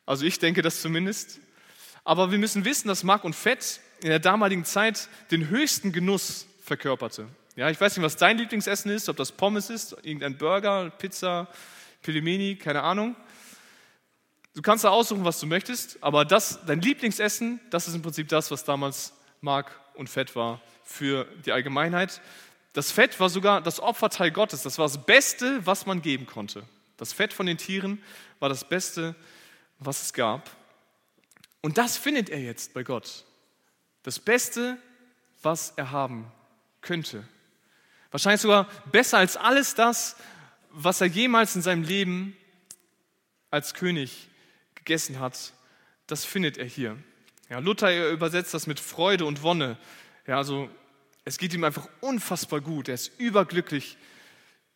Also 0.07 0.25
ich 0.25 0.39
denke 0.39 0.63
das 0.63 0.81
zumindest. 0.81 1.39
Aber 2.03 2.31
wir 2.31 2.39
müssen 2.39 2.65
wissen, 2.65 2.87
dass 2.87 3.03
Mark 3.03 3.23
und 3.23 3.35
Fett 3.35 3.81
in 4.01 4.09
der 4.09 4.17
damaligen 4.19 4.65
Zeit 4.65 5.09
den 5.29 5.49
höchsten 5.49 5.91
Genuss 5.91 6.47
verkörperte. 6.63 7.27
Ja, 7.55 7.69
ich 7.69 7.79
weiß 7.79 7.95
nicht, 7.95 8.03
was 8.03 8.17
dein 8.17 8.39
Lieblingsessen 8.39 8.89
ist, 8.89 9.09
ob 9.09 9.17
das 9.17 9.31
Pommes 9.31 9.69
ist, 9.69 9.95
irgendein 10.01 10.39
Burger, 10.39 10.89
Pizza, 10.89 11.47
Pilimeni, 12.01 12.55
keine 12.55 12.81
Ahnung. 12.81 13.15
Du 14.55 14.63
kannst 14.63 14.83
da 14.83 14.89
aussuchen, 14.89 15.23
was 15.23 15.39
du 15.39 15.45
möchtest, 15.45 16.01
aber 16.01 16.25
das, 16.25 16.65
dein 16.65 16.81
Lieblingsessen, 16.81 17.59
das 17.69 17.87
ist 17.87 17.93
im 17.93 18.01
Prinzip 18.01 18.27
das, 18.27 18.49
was 18.49 18.63
damals 18.63 19.13
Mark 19.39 19.79
und 19.95 20.09
Fett 20.09 20.35
war 20.35 20.61
für 20.83 21.25
die 21.45 21.51
Allgemeinheit. 21.51 22.21
Das 22.73 22.91
Fett 22.91 23.19
war 23.19 23.29
sogar 23.29 23.61
das 23.61 23.79
Opferteil 23.79 24.31
Gottes. 24.31 24.63
Das 24.63 24.77
war 24.77 24.85
das 24.85 25.05
Beste, 25.05 25.65
was 25.65 25.85
man 25.85 26.01
geben 26.01 26.25
konnte. 26.25 26.63
Das 26.97 27.13
Fett 27.13 27.33
von 27.33 27.45
den 27.45 27.57
Tieren 27.57 28.01
war 28.39 28.49
das 28.49 28.67
Beste, 28.67 29.15
was 29.79 30.01
es 30.03 30.13
gab. 30.13 30.49
Und 31.61 31.77
das 31.77 31.97
findet 31.97 32.29
er 32.29 32.39
jetzt 32.39 32.73
bei 32.73 32.83
Gott. 32.83 33.25
Das 34.03 34.19
Beste, 34.19 34.77
was 35.41 35.73
er 35.75 35.91
haben 35.91 36.31
könnte. 36.81 37.23
Wahrscheinlich 38.11 38.41
sogar 38.41 38.67
besser 38.91 39.17
als 39.17 39.37
alles 39.37 39.75
das, 39.75 40.17
was 40.69 41.01
er 41.01 41.07
jemals 41.07 41.55
in 41.55 41.61
seinem 41.61 41.83
Leben 41.83 42.35
als 43.49 43.73
König 43.73 44.27
gegessen 44.75 45.19
hat, 45.19 45.53
das 46.07 46.25
findet 46.25 46.57
er 46.57 46.65
hier. 46.65 46.97
Ja, 47.53 47.59
Luther 47.59 48.09
übersetzt 48.09 48.55
das 48.55 48.65
mit 48.65 48.79
Freude 48.79 49.25
und 49.25 49.43
Wonne. 49.43 49.77
Ja, 50.25 50.37
also 50.37 50.71
es 51.23 51.37
geht 51.37 51.53
ihm 51.53 51.63
einfach 51.63 51.87
unfassbar 52.01 52.61
gut. 52.61 52.87
Er 52.87 52.95
ist 52.95 53.11
überglücklich 53.19 53.95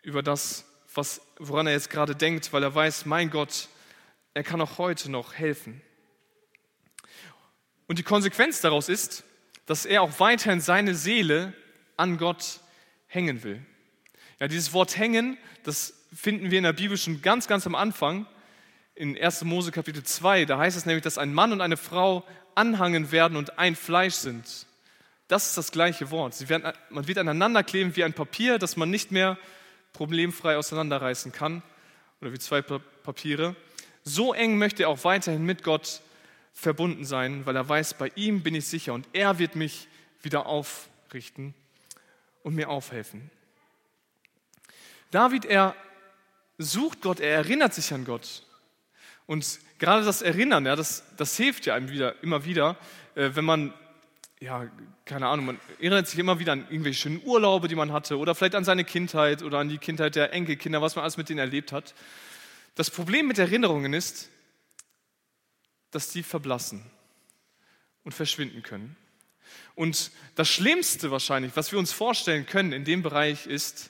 über 0.04 0.22
das, 0.22 0.63
was, 0.94 1.22
woran 1.40 1.66
er 1.66 1.74
jetzt 1.74 1.90
gerade 1.90 2.16
denkt, 2.16 2.54
weil 2.54 2.62
er 2.62 2.76
weiß, 2.76 3.08
mein 3.08 3.32
Gott, 3.32 3.70
er 4.36 4.44
kann 4.44 4.62
auch 4.62 4.78
heute 4.78 5.10
noch 5.10 5.34
helfen. 5.34 5.82
Und 7.88 7.98
die 7.98 8.04
Konsequenz 8.04 8.62
daraus 8.62 8.90
ist, 8.90 9.24
dass 9.66 9.88
er 9.88 10.04
auch 10.04 10.20
weiterhin 10.20 10.62
seine 10.62 10.94
Seele 10.94 11.54
an 11.96 12.20
Gott 12.20 12.60
hängen 13.08 13.42
will. 13.42 13.66
Ja, 14.40 14.48
dieses 14.48 14.72
Wort 14.72 15.00
hängen, 15.00 15.40
das 15.63 15.96
finden 16.13 16.52
wir 16.52 16.60
in 16.60 16.63
der 16.63 16.74
Bibel 16.74 16.96
schon 16.96 17.24
ganz, 17.24 17.48
ganz 17.48 17.66
am 17.66 17.74
Anfang, 17.74 18.28
in 18.94 19.18
1. 19.18 19.46
Mose 19.46 19.72
Kapitel 19.72 20.04
2. 20.04 20.46
Da 20.46 20.60
heißt 20.60 20.78
es 20.78 20.86
nämlich, 20.86 21.04
dass 21.04 21.18
ein 21.18 21.34
Mann 21.34 21.52
und 21.52 21.62
eine 21.62 21.78
Frau 21.78 22.24
anhangen 22.58 23.12
werden 23.12 23.38
und 23.38 23.60
ein 23.60 23.76
Fleisch 23.76 24.15
sind. 24.15 24.65
Das 25.28 25.48
ist 25.48 25.58
das 25.58 25.72
gleiche 25.72 26.10
Wort. 26.12 26.50
Werden, 26.50 26.74
man 26.89 27.08
wird 27.08 27.17
aneinander 27.17 27.63
kleben 27.63 27.96
wie 27.96 28.04
ein 28.04 28.13
Papier, 28.13 28.60
das 28.60 28.78
man 28.78 28.89
nicht 28.89 29.12
mehr 29.12 29.38
problemfrei 29.93 30.58
auseinanderreißen 30.58 31.32
kann, 31.32 31.62
oder 32.22 32.34
wie 32.34 32.39
zwei 32.39 32.62
Papiere. 32.62 33.56
So 34.04 34.34
eng 34.34 34.58
möchte 34.58 34.84
er 34.84 34.89
auch 34.89 35.04
weiterhin 35.04 35.46
mit 35.46 35.63
Gott 35.63 36.02
verbunden 36.54 37.06
sein, 37.06 37.46
weil 37.46 37.56
er 37.56 37.67
weiß, 37.67 37.93
bei 37.96 38.12
ihm 38.15 38.41
bin 38.41 38.56
ich 38.56 38.65
sicher 38.65 38.93
und 38.93 39.08
er 39.13 39.38
wird 39.38 39.56
mich 39.56 39.88
wieder 40.22 40.48
aufrichten 40.48 41.54
und 42.41 42.56
mir 42.56 42.70
aufhelfen. 42.70 43.30
David, 45.12 45.46
er 45.46 45.76
sucht 46.58 47.02
Gott, 47.02 47.20
er 47.20 47.36
erinnert 47.36 47.74
sich 47.74 47.93
an 47.93 48.06
Gott. 48.06 48.43
Und 49.28 49.60
gerade 49.78 50.06
das 50.06 50.22
Erinnern, 50.22 50.66
ja, 50.66 50.76
das, 50.76 51.04
das 51.18 51.38
hilft 51.38 51.66
ja 51.66 51.76
einem 51.76 51.90
wieder, 51.90 52.22
immer 52.24 52.46
wieder, 52.46 52.78
äh, 53.13 53.30
wenn 53.34 53.46
man, 53.46 53.74
ja, 54.40 54.66
keine 55.06 55.28
Ahnung, 55.28 55.46
man 55.46 55.60
erinnert 55.78 56.08
sich 56.08 56.18
immer 56.18 56.40
wieder 56.40 56.54
an 56.54 56.66
irgendwelche 56.70 57.02
schönen 57.02 57.22
Urlaube, 57.24 57.68
die 57.68 57.76
man 57.76 57.92
hatte, 57.92 58.18
oder 58.18 58.34
vielleicht 58.34 58.56
an 58.56 58.63
seine 58.63 58.86
Kindheit 58.86 59.44
oder 59.44 59.60
an 59.60 59.70
die 59.70 59.78
Kindheit 59.78 60.16
der 60.16 60.34
Enkelkinder, 60.34 60.82
was 60.82 60.96
man 60.96 61.04
alles 61.04 61.18
mit 61.18 61.30
denen 61.30 61.40
erlebt 61.40 61.72
hat. 61.72 61.94
Das 62.76 62.90
Problem 62.90 63.28
mit 63.28 63.38
Erinnerungen 63.38 63.94
ist, 63.94 64.30
dass 65.92 66.10
die 66.10 66.24
verblassen 66.24 66.84
und 68.04 68.13
verschwinden 68.13 68.63
können. 68.63 68.96
Und 69.76 70.12
das 70.36 70.48
Schlimmste 70.48 71.12
wahrscheinlich, 71.12 71.56
was 71.56 71.72
wir 71.72 71.80
uns 71.80 71.92
vorstellen 71.92 72.46
können 72.46 72.72
in 72.72 72.86
dem 72.86 73.04
Bereich 73.04 73.46
ist, 73.46 73.90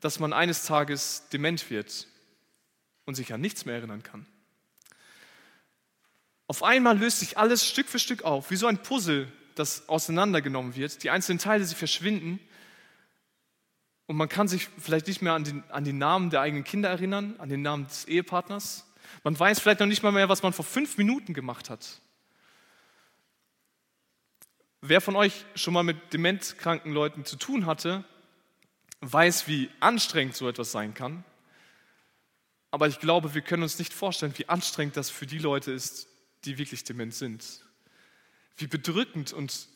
dass 0.00 0.20
man 0.20 0.32
eines 0.32 0.64
Tages 0.66 1.28
dement 1.32 1.68
wird 1.70 2.06
und 3.06 3.14
sich 3.14 3.32
an 3.32 3.40
nichts 3.40 3.64
mehr 3.64 3.76
erinnern 3.76 4.02
kann. 4.02 4.26
Auf 6.48 6.62
einmal 6.62 6.98
löst 6.98 7.20
sich 7.20 7.38
alles 7.38 7.66
Stück 7.66 7.88
für 7.88 7.98
Stück 7.98 8.22
auf, 8.22 8.50
wie 8.50 8.56
so 8.56 8.66
ein 8.66 8.82
Puzzle, 8.82 9.32
das 9.54 9.88
auseinandergenommen 9.88 10.76
wird. 10.76 11.02
Die 11.02 11.10
einzelnen 11.10 11.38
Teile, 11.38 11.64
sie 11.64 11.74
verschwinden 11.74 12.38
und 14.06 14.16
man 14.16 14.28
kann 14.28 14.46
sich 14.46 14.68
vielleicht 14.78 15.08
nicht 15.08 15.22
mehr 15.22 15.32
an, 15.32 15.44
den, 15.44 15.64
an 15.70 15.84
die 15.84 15.92
Namen 15.92 16.30
der 16.30 16.40
eigenen 16.40 16.62
Kinder 16.62 16.88
erinnern, 16.88 17.34
an 17.38 17.48
den 17.48 17.62
Namen 17.62 17.86
des 17.86 18.04
Ehepartners. 18.06 18.86
Man 19.24 19.38
weiß 19.38 19.58
vielleicht 19.58 19.80
noch 19.80 19.86
nicht 19.86 20.02
mal 20.02 20.12
mehr, 20.12 20.28
was 20.28 20.42
man 20.42 20.52
vor 20.52 20.64
fünf 20.64 20.96
Minuten 20.98 21.34
gemacht 21.34 21.70
hat. 21.70 22.00
Wer 24.82 25.00
von 25.00 25.16
euch 25.16 25.44
schon 25.56 25.74
mal 25.74 25.82
mit 25.82 26.12
dementkranken 26.12 26.92
Leuten 26.92 27.24
zu 27.24 27.36
tun 27.36 27.66
hatte, 27.66 28.04
weiß, 29.00 29.48
wie 29.48 29.68
anstrengend 29.80 30.36
so 30.36 30.48
etwas 30.48 30.70
sein 30.70 30.94
kann. 30.94 31.24
Aber 32.76 32.88
ich 32.88 33.00
glaube, 33.00 33.32
wir 33.32 33.40
können 33.40 33.62
uns 33.62 33.78
nicht 33.78 33.94
vorstellen, 33.94 34.34
wie 34.36 34.50
anstrengend 34.50 34.98
das 34.98 35.08
für 35.08 35.24
die 35.24 35.38
Leute 35.38 35.72
ist, 35.72 36.08
die 36.44 36.58
wirklich 36.58 36.84
dement 36.84 37.14
sind. 37.14 37.64
Wie 38.58 38.66
bedrückend 38.66 39.32
und 39.32 39.66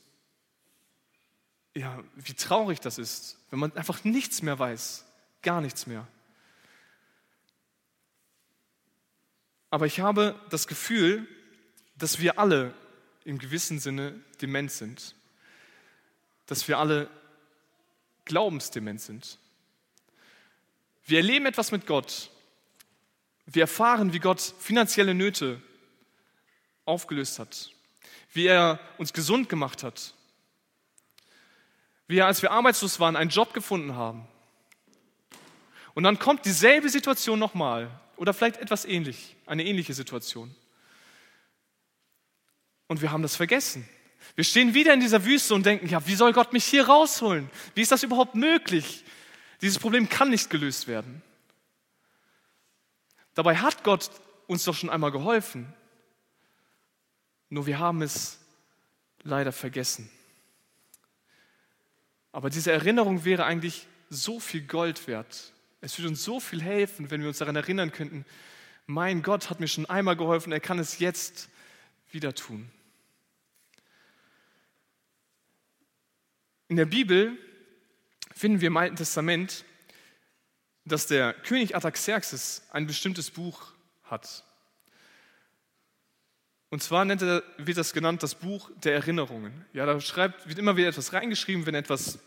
ja, 1.72 2.04
wie 2.14 2.34
traurig 2.34 2.78
das 2.78 2.98
ist, 2.98 3.38
wenn 3.48 3.58
man 3.58 3.74
einfach 3.74 4.04
nichts 4.04 4.42
mehr 4.42 4.58
weiß, 4.58 5.06
gar 5.40 5.62
nichts 5.62 5.86
mehr. 5.86 6.06
Aber 9.70 9.86
ich 9.86 10.00
habe 10.00 10.38
das 10.50 10.66
Gefühl, 10.66 11.26
dass 11.96 12.18
wir 12.18 12.38
alle 12.38 12.74
im 13.24 13.38
gewissen 13.38 13.78
Sinne 13.78 14.20
dement 14.42 14.70
sind. 14.70 15.14
Dass 16.44 16.68
wir 16.68 16.76
alle 16.78 17.08
glaubensdement 18.26 19.00
sind. 19.00 19.38
Wir 21.06 21.20
erleben 21.20 21.46
etwas 21.46 21.72
mit 21.72 21.86
Gott. 21.86 22.30
Wir 23.52 23.62
erfahren, 23.62 24.12
wie 24.12 24.20
Gott 24.20 24.40
finanzielle 24.40 25.14
Nöte 25.14 25.60
aufgelöst 26.84 27.38
hat. 27.38 27.70
Wie 28.32 28.46
er 28.46 28.78
uns 28.96 29.12
gesund 29.12 29.48
gemacht 29.48 29.82
hat. 29.82 30.14
Wie 32.06 32.18
er, 32.18 32.26
als 32.26 32.42
wir 32.42 32.52
arbeitslos 32.52 33.00
waren, 33.00 33.16
einen 33.16 33.30
Job 33.30 33.52
gefunden 33.52 33.94
haben. 33.96 34.26
Und 35.94 36.04
dann 36.04 36.18
kommt 36.18 36.44
dieselbe 36.44 36.88
Situation 36.88 37.38
nochmal. 37.38 37.90
Oder 38.16 38.34
vielleicht 38.34 38.58
etwas 38.58 38.84
ähnlich, 38.84 39.36
eine 39.46 39.64
ähnliche 39.64 39.94
Situation. 39.94 40.54
Und 42.86 43.02
wir 43.02 43.10
haben 43.10 43.22
das 43.22 43.34
vergessen. 43.34 43.88
Wir 44.36 44.44
stehen 44.44 44.74
wieder 44.74 44.94
in 44.94 45.00
dieser 45.00 45.24
Wüste 45.24 45.54
und 45.54 45.66
denken, 45.66 45.88
ja, 45.88 46.06
wie 46.06 46.14
soll 46.14 46.32
Gott 46.32 46.52
mich 46.52 46.64
hier 46.64 46.86
rausholen? 46.86 47.50
Wie 47.74 47.82
ist 47.82 47.90
das 47.90 48.02
überhaupt 48.02 48.34
möglich? 48.34 49.04
Dieses 49.60 49.78
Problem 49.78 50.08
kann 50.08 50.30
nicht 50.30 50.50
gelöst 50.50 50.86
werden. 50.86 51.22
Dabei 53.40 53.56
hat 53.56 53.84
Gott 53.84 54.10
uns 54.48 54.64
doch 54.64 54.74
schon 54.74 54.90
einmal 54.90 55.12
geholfen. 55.12 55.72
Nur 57.48 57.64
wir 57.64 57.78
haben 57.78 58.02
es 58.02 58.38
leider 59.22 59.50
vergessen. 59.50 60.10
Aber 62.32 62.50
diese 62.50 62.70
Erinnerung 62.70 63.24
wäre 63.24 63.46
eigentlich 63.46 63.86
so 64.10 64.40
viel 64.40 64.60
Gold 64.60 65.06
wert, 65.06 65.54
es 65.80 65.96
würde 65.96 66.10
uns 66.10 66.22
so 66.22 66.38
viel 66.38 66.60
helfen, 66.60 67.10
wenn 67.10 67.22
wir 67.22 67.28
uns 67.28 67.38
daran 67.38 67.56
erinnern 67.56 67.92
könnten, 67.92 68.26
mein 68.84 69.22
Gott 69.22 69.48
hat 69.48 69.58
mir 69.58 69.68
schon 69.68 69.86
einmal 69.86 70.16
geholfen, 70.16 70.52
er 70.52 70.60
kann 70.60 70.78
es 70.78 70.98
jetzt 70.98 71.48
wieder 72.10 72.34
tun. 72.34 72.70
In 76.68 76.76
der 76.76 76.84
Bibel 76.84 77.38
finden 78.34 78.60
wir 78.60 78.66
im 78.66 78.76
Alten 78.76 78.96
Testament, 78.96 79.64
dass 80.84 81.06
der 81.06 81.32
König 81.34 81.74
Artaxerxes 81.74 82.62
ein 82.70 82.86
bestimmtes 82.86 83.30
Buch 83.30 83.72
hat. 84.04 84.44
Und 86.70 86.82
zwar 86.82 87.08
er, 87.08 87.42
wird 87.58 87.78
das 87.78 87.92
genannt 87.92 88.22
das 88.22 88.36
Buch 88.36 88.70
der 88.84 88.94
Erinnerungen. 88.94 89.64
Ja, 89.72 89.86
da 89.86 90.00
schreibt, 90.00 90.48
wird 90.48 90.58
immer 90.58 90.76
wieder 90.76 90.88
etwas 90.88 91.12
reingeschrieben, 91.12 91.66
wenn 91.66 91.74
etwas 91.74 92.20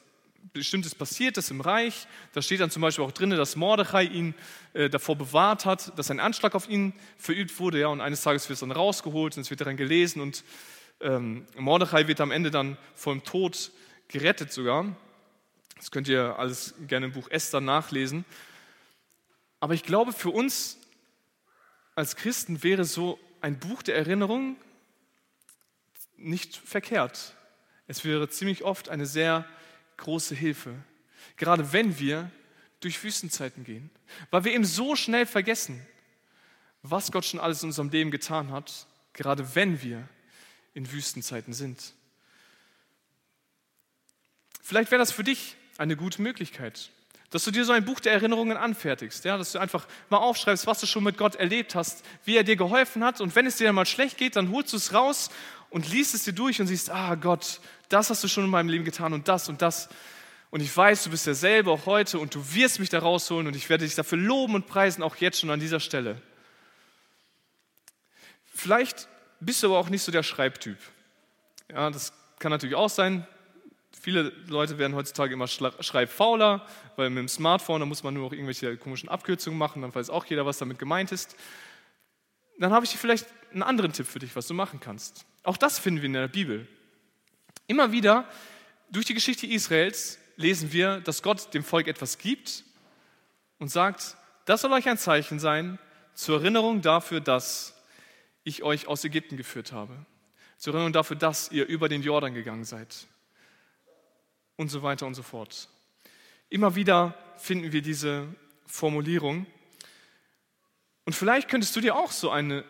Bestimmtes 0.51 0.93
passiert 0.93 1.37
ist 1.37 1.49
im 1.51 1.61
Reich. 1.61 2.07
Da 2.33 2.41
steht 2.41 2.59
dann 2.59 2.69
zum 2.69 2.81
Beispiel 2.81 3.05
auch 3.05 3.13
drin, 3.13 3.29
dass 3.29 3.55
Mordechai 3.55 4.03
ihn 4.03 4.35
äh, 4.73 4.89
davor 4.89 5.15
bewahrt 5.15 5.65
hat, 5.65 5.97
dass 5.97 6.11
ein 6.11 6.19
Anschlag 6.19 6.55
auf 6.55 6.67
ihn 6.67 6.93
verübt 7.17 7.57
wurde. 7.59 7.79
Ja, 7.79 7.87
und 7.87 8.01
eines 8.01 8.21
Tages 8.21 8.49
wird 8.49 8.55
es 8.55 8.59
dann 8.59 8.71
rausgeholt 8.71 9.37
und 9.37 9.43
es 9.43 9.49
wird 9.49 9.61
daran 9.61 9.77
gelesen. 9.77 10.21
Und 10.21 10.43
ähm, 10.99 11.45
Mordechai 11.57 12.07
wird 12.07 12.19
am 12.19 12.31
Ende 12.31 12.51
dann 12.51 12.77
vom 12.95 13.23
Tod 13.23 13.71
gerettet 14.09 14.51
sogar. 14.51 14.93
Das 15.77 15.91
könnt 15.91 16.07
ihr 16.07 16.38
alles 16.39 16.73
gerne 16.88 17.07
im 17.07 17.12
Buch 17.12 17.29
Esther 17.29 17.62
nachlesen. 17.62 18.25
Aber 19.59 19.73
ich 19.73 19.83
glaube, 19.83 20.13
für 20.13 20.29
uns 20.29 20.77
als 21.95 22.15
Christen 22.15 22.63
wäre 22.63 22.86
so 22.86 23.19
ein 23.41 23.59
Buch 23.59 23.83
der 23.83 23.95
Erinnerung 23.95 24.57
nicht 26.17 26.55
verkehrt. 26.55 27.36
Es 27.88 28.03
wäre 28.03 28.29
ziemlich 28.29 28.63
oft 28.63 28.89
eine 28.89 29.05
sehr 29.05 29.45
große 29.97 30.36
Hilfe, 30.36 30.73
gerade 31.38 31.73
wenn 31.73 31.99
wir 31.99 32.31
durch 32.79 33.03
Wüstenzeiten 33.03 33.63
gehen, 33.63 33.89
weil 34.31 34.43
wir 34.43 34.53
eben 34.53 34.65
so 34.65 34.95
schnell 34.95 35.25
vergessen, 35.25 35.86
was 36.81 37.12
Gott 37.12 37.25
schon 37.25 37.39
alles 37.39 37.63
in 37.63 37.69
unserem 37.69 37.89
Leben 37.89 38.12
getan 38.12 38.51
hat, 38.51 38.88
gerade 39.13 39.55
wenn 39.55 39.81
wir 39.81 40.07
in 40.73 40.91
Wüstenzeiten 40.91 41.53
sind. 41.53 41.93
Vielleicht 44.62 44.91
wäre 44.91 44.99
das 44.99 45.12
für 45.12 45.23
dich 45.23 45.55
eine 45.84 45.96
gute 45.98 46.22
Möglichkeit, 46.22 46.89
dass 47.30 47.43
du 47.43 47.52
dir 47.52 47.65
so 47.65 47.74
ein 47.74 47.84
Buch 47.84 48.00
der 48.00 48.13
Erinnerungen 48.13 48.58
anfertigst, 48.58 49.26
ja, 49.26 49.38
dass 49.38 49.52
du 49.52 49.60
einfach 49.60 49.86
mal 50.10 50.17
aufschreibst, 50.17 50.65
was 50.65 50.80
du 50.80 50.88
schon 50.88 51.04
mit 51.04 51.17
Gott 51.17 51.36
erlebt 51.36 51.76
hast, 51.76 52.06
wie 52.24 52.38
er 52.38 52.43
dir 52.43 52.56
geholfen 52.56 53.04
hat 53.04 53.22
und 53.22 53.36
wenn 53.36 53.46
es 53.46 53.58
dir 53.58 53.67
dann 53.67 53.76
mal 53.76 53.86
schlecht 53.86 54.17
geht, 54.17 54.36
dann 54.38 54.52
holst 54.52 54.72
du 54.74 54.78
es 54.78 54.93
raus 54.93 55.30
und 55.69 55.89
liest 55.89 56.13
es 56.13 56.24
dir 56.24 56.34
durch 56.34 56.62
und 56.62 56.67
siehst, 56.67 56.89
ah 56.89 57.15
Gott, 57.15 57.60
das 57.89 58.10
hast 58.10 58.24
du 58.24 58.28
schon 58.28 58.46
in 58.46 58.50
meinem 58.50 58.69
Leben 58.69 58.86
getan 58.86 59.13
und 59.13 59.28
das 59.28 59.50
und 59.50 59.62
das. 59.62 59.89
Und 60.52 60.62
ich 60.62 60.76
weiß, 60.76 61.04
du 61.04 61.10
bist 61.10 61.26
derselbe 61.26 61.72
auch 61.72 61.86
heute 61.86 62.19
und 62.19 62.34
du 62.34 62.54
wirst 62.54 62.80
mich 62.80 62.89
da 62.89 63.00
rausholen 63.00 63.48
und 63.48 63.56
ich 63.56 63.69
werde 63.69 63.84
dich 63.84 63.96
dafür 63.96 64.19
loben 64.19 64.56
und 64.56 64.67
preisen, 64.67 65.04
auch 65.04 65.15
jetzt 65.17 65.39
schon 65.39 65.50
an 65.50 65.60
dieser 65.60 65.80
Stelle. 65.80 66.22
Vielleicht 68.54 69.08
bist 69.39 69.63
du 69.63 69.67
aber 69.67 69.80
auch 69.80 69.89
nicht 69.89 70.04
so 70.04 70.12
der 70.12 70.24
Schreibtyp. 70.24 70.78
Ja, 71.72 71.89
das 71.89 72.13
kann 72.39 72.52
natürlich 72.52 72.76
auch 72.76 72.89
sein. 72.89 73.28
Viele 73.99 74.34
Leute 74.47 74.77
werden 74.77 74.95
heutzutage 74.95 75.34
immer 75.34 75.47
schreibfauler, 75.47 76.65
weil 76.95 77.10
mit 77.10 77.19
dem 77.19 77.27
Smartphone, 77.29 77.79
da 77.79 77.86
muss 77.86 78.03
man 78.03 78.13
nur 78.13 78.25
noch 78.25 78.34
irgendwelche 78.34 78.75
komischen 78.77 79.08
Abkürzungen 79.10 79.58
machen, 79.58 79.82
dann 79.82 79.93
weiß 79.93 80.10
auch 80.10 80.25
jeder, 80.25 80.45
was 80.45 80.58
damit 80.58 80.79
gemeint 80.79 81.12
ist. 81.12 81.36
Dann 82.60 82.73
habe 82.73 82.86
ich 82.86 82.91
vielleicht 82.97 83.27
einen 83.51 83.63
anderen 83.63 83.93
Tipp 83.93 84.08
für 84.08 84.19
dich, 84.19 84.36
was 84.36 84.47
du 84.47 84.53
machen 84.53 84.79
kannst. 84.79 85.25
Auch 85.43 85.58
das 85.58 85.79
finden 85.79 86.01
wir 86.01 86.08
in 86.08 86.13
der 86.13 86.27
Bibel. 86.27 86.67
Immer 87.67 87.91
wieder 87.91 88.27
durch 88.89 89.06
die 89.06 89.13
Geschichte 89.13 89.47
Israels 89.47 90.19
lesen 90.36 90.71
wir, 90.71 90.99
dass 90.99 91.23
Gott 91.23 91.53
dem 91.53 91.63
Volk 91.63 91.88
etwas 91.88 92.17
gibt 92.17 92.63
und 93.60 93.69
sagt, 93.69 94.17
das 94.45 94.62
soll 94.62 94.73
euch 94.73 94.88
ein 94.89 94.97
Zeichen 94.97 95.39
sein 95.39 95.79
zur 96.13 96.39
Erinnerung 96.39 96.82
dafür, 96.82 97.21
dass 97.21 97.73
ich 98.43 98.63
euch 98.63 98.88
aus 98.88 99.03
Ägypten 99.03 99.38
geführt 99.38 99.71
habe. 99.71 100.06
Zur 100.58 100.73
Erinnerung 100.73 100.93
dafür, 100.93 101.15
dass 101.15 101.51
ihr 101.51 101.65
über 101.67 101.89
den 101.89 102.03
Jordan 102.03 102.34
gegangen 102.34 102.65
seid. 102.65 103.08
Und 104.55 104.69
so 104.69 104.83
weiter 104.83 105.05
und 105.05 105.15
so 105.15 105.23
fort. 105.23 105.67
Immer 106.49 106.75
wieder 106.75 107.17
finden 107.37 107.71
wir 107.71 107.81
diese 107.81 108.27
Formulierung. 108.67 109.45
Und 111.05 111.13
vielleicht 111.13 111.49
könntest 111.49 111.75
du 111.75 111.81
dir 111.81 111.95
auch 111.95 112.11
so 112.11 112.29
eine 112.29 112.63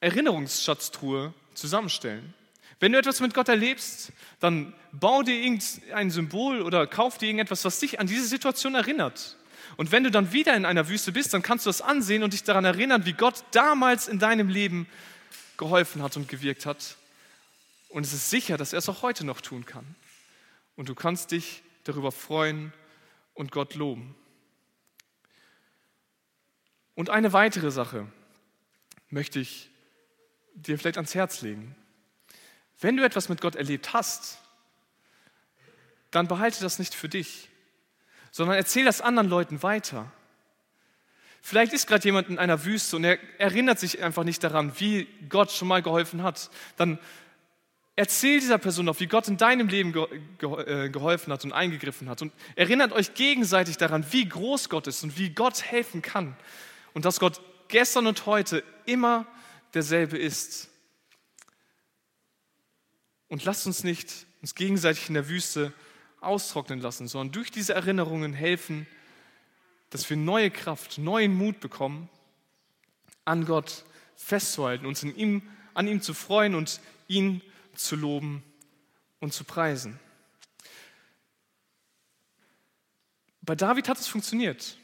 Erinnerungsschatztruhe 0.00 1.32
zusammenstellen. 1.54 2.34
Wenn 2.80 2.92
du 2.92 2.98
etwas 2.98 3.20
mit 3.20 3.34
Gott 3.34 3.48
erlebst, 3.48 4.12
dann 4.40 4.74
bau 4.90 5.22
dir 5.22 5.36
irgendein 5.36 6.10
Symbol 6.10 6.62
oder 6.62 6.86
kauf 6.88 7.18
dir 7.18 7.26
irgendetwas, 7.26 7.64
was 7.64 7.78
dich 7.78 8.00
an 8.00 8.08
diese 8.08 8.26
Situation 8.26 8.74
erinnert. 8.74 9.36
Und 9.76 9.92
wenn 9.92 10.04
du 10.04 10.10
dann 10.10 10.32
wieder 10.32 10.56
in 10.56 10.64
einer 10.64 10.88
Wüste 10.88 11.12
bist, 11.12 11.32
dann 11.32 11.42
kannst 11.42 11.64
du 11.64 11.70
das 11.70 11.80
ansehen 11.80 12.22
und 12.22 12.32
dich 12.32 12.42
daran 12.42 12.64
erinnern, 12.64 13.06
wie 13.06 13.12
Gott 13.12 13.44
damals 13.52 14.08
in 14.08 14.18
deinem 14.18 14.48
Leben 14.48 14.88
geholfen 15.56 16.02
hat 16.02 16.16
und 16.16 16.28
gewirkt 16.28 16.66
hat. 16.66 16.96
Und 17.88 18.04
es 18.04 18.12
ist 18.12 18.30
sicher, 18.30 18.56
dass 18.56 18.72
er 18.72 18.80
es 18.80 18.88
auch 18.88 19.02
heute 19.02 19.24
noch 19.24 19.40
tun 19.40 19.64
kann. 19.64 19.94
Und 20.76 20.88
du 20.88 20.94
kannst 20.94 21.30
dich 21.30 21.62
darüber 21.84 22.12
freuen 22.12 22.72
und 23.34 23.52
Gott 23.52 23.74
loben. 23.74 24.14
Und 26.94 27.10
eine 27.10 27.32
weitere 27.32 27.70
Sache 27.70 28.06
möchte 29.08 29.40
ich 29.40 29.70
dir 30.54 30.78
vielleicht 30.78 30.98
ans 30.98 31.14
Herz 31.14 31.40
legen. 31.42 31.74
Wenn 32.80 32.96
du 32.96 33.04
etwas 33.04 33.28
mit 33.28 33.40
Gott 33.40 33.56
erlebt 33.56 33.92
hast, 33.92 34.38
dann 36.10 36.28
behalte 36.28 36.60
das 36.60 36.78
nicht 36.78 36.94
für 36.94 37.08
dich, 37.08 37.48
sondern 38.30 38.56
erzähl 38.56 38.84
das 38.84 39.00
anderen 39.00 39.28
Leuten 39.28 39.62
weiter. 39.62 40.12
Vielleicht 41.40 41.72
ist 41.72 41.88
gerade 41.88 42.04
jemand 42.04 42.28
in 42.28 42.38
einer 42.38 42.64
Wüste 42.64 42.96
und 42.96 43.04
er 43.04 43.18
erinnert 43.38 43.78
sich 43.78 44.02
einfach 44.02 44.22
nicht 44.22 44.44
daran, 44.44 44.78
wie 44.78 45.08
Gott 45.28 45.50
schon 45.50 45.68
mal 45.68 45.82
geholfen 45.82 46.22
hat. 46.22 46.50
Dann 46.76 46.98
erzähl 47.96 48.40
dieser 48.40 48.58
Person 48.58 48.86
doch, 48.86 48.98
wie 49.00 49.06
Gott 49.06 49.28
in 49.28 49.36
deinem 49.36 49.68
Leben 49.68 49.94
äh, 49.94 50.88
geholfen 50.88 51.32
hat 51.32 51.44
und 51.44 51.52
eingegriffen 51.52 52.08
hat. 52.08 52.22
Und 52.22 52.32
erinnert 52.56 52.92
euch 52.92 53.14
gegenseitig 53.14 53.76
daran, 53.76 54.04
wie 54.10 54.28
groß 54.28 54.68
Gott 54.68 54.86
ist 54.86 55.02
und 55.02 55.18
wie 55.18 55.30
Gott 55.30 55.62
helfen 55.62 56.02
kann. 56.02 56.36
Und 56.94 57.04
dass 57.04 57.20
Gott 57.20 57.40
gestern 57.68 58.06
und 58.06 58.26
heute 58.26 58.62
immer 58.86 59.26
derselbe 59.74 60.18
ist. 60.18 60.68
Und 63.28 63.44
lasst 63.44 63.66
uns 63.66 63.84
nicht 63.84 64.26
uns 64.42 64.54
gegenseitig 64.54 65.08
in 65.08 65.14
der 65.14 65.28
Wüste 65.28 65.72
austrocknen 66.20 66.80
lassen, 66.80 67.08
sondern 67.08 67.32
durch 67.32 67.50
diese 67.50 67.74
Erinnerungen 67.74 68.32
helfen, 68.32 68.86
dass 69.90 70.08
wir 70.10 70.16
neue 70.16 70.50
Kraft, 70.50 70.98
neuen 70.98 71.34
Mut 71.34 71.60
bekommen, 71.60 72.08
an 73.24 73.44
Gott 73.44 73.84
festzuhalten, 74.16 74.86
uns 74.86 75.02
in 75.02 75.14
ihm, 75.16 75.42
an 75.74 75.86
ihm 75.86 76.00
zu 76.00 76.12
freuen 76.12 76.54
und 76.54 76.80
ihn 77.06 77.40
zu 77.40 77.51
loben 77.96 78.42
und 79.20 79.32
zu 79.32 79.44
preisen. 79.44 79.98
Bei 83.40 83.54
David 83.54 83.88
hat 83.88 83.98
es 83.98 84.06
funktioniert. 84.06 84.76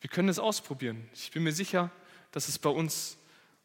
Wir 0.00 0.10
können 0.10 0.28
es 0.28 0.38
ausprobieren. 0.38 1.08
Ich 1.14 1.30
bin 1.30 1.42
mir 1.42 1.52
sicher, 1.52 1.90
dass 2.30 2.48
es 2.48 2.58
bei 2.58 2.70
uns 2.70 3.18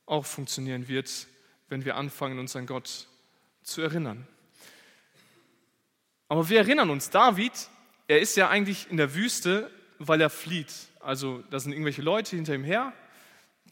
auch 0.06 0.26
funktionieren 0.26 0.88
wird, 0.88 1.28
wenn 1.70 1.86
wir 1.86 1.96
anfangen, 1.96 2.40
uns 2.40 2.56
an 2.56 2.66
Gott 2.66 3.08
zu 3.64 3.82
erinnern. 3.82 4.28
Aber 6.28 6.50
wir 6.50 6.60
erinnern 6.60 6.90
uns, 6.90 7.10
David, 7.10 7.54
er 8.08 8.20
ist 8.20 8.36
ja 8.36 8.50
eigentlich 8.50 8.90
in 8.90 8.98
der 8.98 9.14
Wüste, 9.14 9.72
weil 10.00 10.20
er 10.20 10.30
flieht. 10.30 10.74
Also 11.00 11.44
da 11.50 11.60
sind 11.60 11.72
irgendwelche 11.72 12.02
Leute 12.02 12.36
hinter 12.36 12.56
ihm 12.56 12.64
her, 12.64 12.94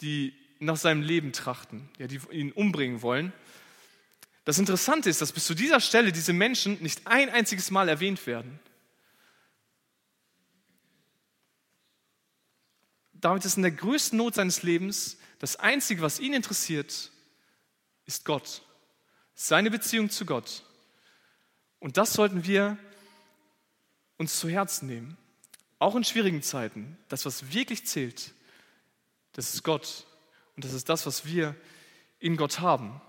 die 0.01 0.33
nach 0.59 0.77
seinem 0.77 1.01
Leben 1.01 1.31
trachten, 1.31 1.89
ja, 1.97 2.07
die 2.07 2.19
ihn 2.31 2.51
umbringen 2.51 3.01
wollen. 3.01 3.33
Das 4.43 4.57
Interessante 4.57 5.09
ist, 5.09 5.21
dass 5.21 5.31
bis 5.31 5.45
zu 5.45 5.53
dieser 5.53 5.79
Stelle 5.79 6.11
diese 6.11 6.33
Menschen 6.33 6.81
nicht 6.81 7.07
ein 7.07 7.29
einziges 7.29 7.71
Mal 7.71 7.87
erwähnt 7.87 8.25
werden. 8.27 8.59
David 13.13 13.45
ist 13.45 13.57
in 13.57 13.63
der 13.63 13.71
größten 13.71 14.17
Not 14.17 14.35
seines 14.35 14.63
Lebens. 14.63 15.17
Das 15.39 15.57
Einzige, 15.57 16.01
was 16.01 16.19
ihn 16.19 16.33
interessiert, 16.33 17.11
ist 18.05 18.25
Gott, 18.25 18.63
seine 19.35 19.69
Beziehung 19.69 20.09
zu 20.09 20.25
Gott. 20.25 20.63
Und 21.79 21.97
das 21.97 22.13
sollten 22.13 22.45
wir 22.45 22.77
uns 24.17 24.39
zu 24.39 24.49
Herzen 24.49 24.87
nehmen. 24.87 25.17
Auch 25.79 25.95
in 25.95 26.03
schwierigen 26.03 26.41
Zeiten. 26.41 26.97
Das, 27.07 27.25
was 27.25 27.53
wirklich 27.53 27.85
zählt, 27.85 28.33
das 29.33 29.53
ist 29.53 29.63
Gott. 29.63 30.05
Und 30.59 30.65
das 30.65 30.73
ist 30.73 30.89
das, 30.89 31.05
was 31.05 31.25
wir 31.25 31.55
in 32.19 32.35
Gott 32.35 32.59
haben. 32.59 32.99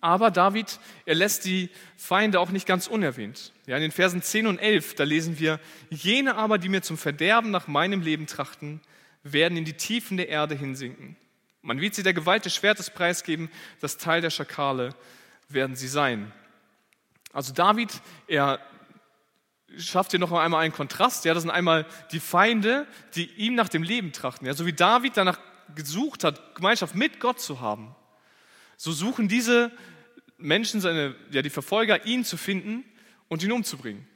Aber 0.00 0.30
David, 0.30 0.78
er 1.04 1.16
lässt 1.16 1.46
die 1.46 1.68
Feinde 1.96 2.38
auch 2.38 2.50
nicht 2.50 2.64
ganz 2.64 2.86
unerwähnt. 2.86 3.52
Ja, 3.66 3.74
in 3.74 3.82
den 3.82 3.90
Versen 3.90 4.22
10 4.22 4.46
und 4.46 4.58
11, 4.60 4.94
da 4.94 5.02
lesen 5.02 5.40
wir, 5.40 5.58
jene 5.90 6.36
aber, 6.36 6.58
die 6.58 6.68
mir 6.68 6.80
zum 6.82 6.96
Verderben 6.96 7.50
nach 7.50 7.66
meinem 7.66 8.02
Leben 8.02 8.28
trachten, 8.28 8.80
werden 9.24 9.58
in 9.58 9.64
die 9.64 9.72
Tiefen 9.72 10.16
der 10.16 10.28
Erde 10.28 10.54
hinsinken. 10.54 11.16
Man 11.60 11.80
wird 11.80 11.96
sie 11.96 12.04
der 12.04 12.14
Gewalt 12.14 12.44
des 12.44 12.54
Schwertes 12.54 12.88
preisgeben, 12.88 13.50
das 13.80 13.96
Teil 13.96 14.20
der 14.20 14.30
Schakale 14.30 14.94
werden 15.48 15.74
sie 15.74 15.88
sein. 15.88 16.30
Also 17.32 17.52
David, 17.52 18.00
er 18.28 18.60
schafft 19.76 20.12
hier 20.12 20.20
noch 20.20 20.30
einmal 20.30 20.62
einen 20.62 20.72
Kontrast. 20.72 21.24
Ja, 21.24 21.34
das 21.34 21.42
sind 21.42 21.50
einmal 21.50 21.84
die 22.12 22.20
Feinde, 22.20 22.86
die 23.16 23.24
ihm 23.24 23.56
nach 23.56 23.68
dem 23.68 23.82
Leben 23.82 24.12
trachten. 24.12 24.46
Ja, 24.46 24.54
so 24.54 24.66
wie 24.66 24.72
David 24.72 25.16
danach 25.16 25.40
gesucht 25.74 26.24
hat, 26.24 26.54
Gemeinschaft 26.54 26.94
mit 26.94 27.20
Gott 27.20 27.40
zu 27.40 27.60
haben, 27.60 27.94
so 28.76 28.92
suchen 28.92 29.28
diese 29.28 29.72
Menschen, 30.36 30.80
seine, 30.80 31.14
ja, 31.30 31.42
die 31.42 31.50
Verfolger, 31.50 32.06
ihn 32.06 32.24
zu 32.24 32.36
finden 32.36 32.84
und 33.28 33.42
ihn 33.42 33.52
umzubringen. 33.52 34.06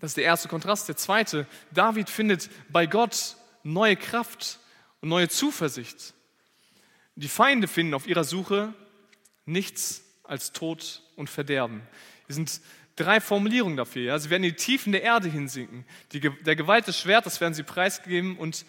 Das 0.00 0.12
ist 0.12 0.16
der 0.16 0.24
erste 0.24 0.48
Kontrast. 0.48 0.88
Der 0.88 0.96
zweite, 0.96 1.46
David 1.72 2.08
findet 2.08 2.50
bei 2.70 2.86
Gott 2.86 3.36
neue 3.62 3.96
Kraft 3.96 4.58
und 5.00 5.10
neue 5.10 5.28
Zuversicht. 5.28 6.14
Die 7.16 7.28
Feinde 7.28 7.68
finden 7.68 7.94
auf 7.94 8.06
ihrer 8.06 8.24
Suche 8.24 8.72
nichts 9.44 10.02
als 10.24 10.52
Tod 10.52 11.02
und 11.16 11.28
Verderben. 11.28 11.82
Es 12.28 12.36
sind 12.36 12.60
drei 12.96 13.20
Formulierungen 13.20 13.76
dafür. 13.76 14.04
Ja? 14.04 14.18
Sie 14.18 14.30
werden 14.30 14.44
in 14.44 14.50
die 14.50 14.56
Tiefen 14.56 14.92
der 14.92 15.02
Erde 15.02 15.28
hinsinken. 15.28 15.84
Die, 16.12 16.20
der 16.20 16.56
Gewalt 16.56 16.86
des 16.86 16.98
Schwertes 16.98 17.40
werden 17.40 17.54
sie 17.54 17.62
preisgeben 17.62 18.38
und 18.38 18.64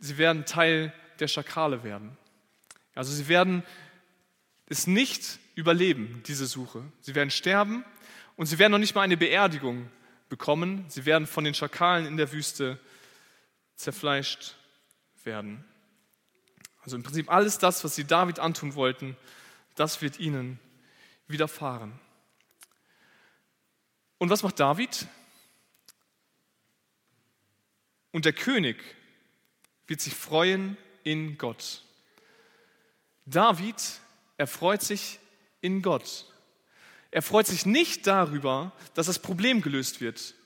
sie 0.00 0.18
werden 0.18 0.46
Teil 0.46 0.92
der 1.20 1.28
Schakale 1.28 1.84
werden. 1.84 2.16
Also 2.94 3.12
sie 3.12 3.28
werden 3.28 3.62
es 4.66 4.86
nicht 4.86 5.38
überleben, 5.54 6.22
diese 6.26 6.46
Suche. 6.46 6.82
Sie 7.00 7.14
werden 7.14 7.30
sterben 7.30 7.84
und 8.36 8.46
sie 8.46 8.58
werden 8.58 8.72
noch 8.72 8.78
nicht 8.78 8.94
mal 8.94 9.02
eine 9.02 9.16
Beerdigung 9.16 9.90
bekommen. 10.28 10.84
Sie 10.88 11.04
werden 11.04 11.26
von 11.26 11.44
den 11.44 11.54
Schakalen 11.54 12.06
in 12.06 12.16
der 12.16 12.32
Wüste 12.32 12.78
zerfleischt 13.76 14.56
werden. 15.24 15.64
Also 16.82 16.96
im 16.96 17.02
Prinzip 17.02 17.30
alles 17.30 17.58
das, 17.58 17.84
was 17.84 17.94
sie 17.94 18.04
David 18.04 18.38
antun 18.38 18.74
wollten, 18.74 19.16
das 19.74 20.02
wird 20.02 20.18
ihnen 20.18 20.58
widerfahren. 21.26 21.98
Und 24.18 24.30
was 24.30 24.42
macht 24.42 24.60
David? 24.60 25.06
Und 28.12 28.24
der 28.24 28.32
König 28.32 28.82
wird 29.90 30.00
sich 30.00 30.14
freuen 30.14 30.76
in 31.02 31.36
Gott. 31.36 31.82
David 33.26 33.74
erfreut 34.36 34.82
sich 34.82 35.18
in 35.62 35.82
Gott. 35.82 36.32
Er 37.10 37.22
freut 37.22 37.48
sich 37.48 37.66
nicht 37.66 38.06
darüber, 38.06 38.70
dass 38.94 39.06
das 39.06 39.18
Problem 39.18 39.62
gelöst 39.62 40.00
wird. 40.00 40.36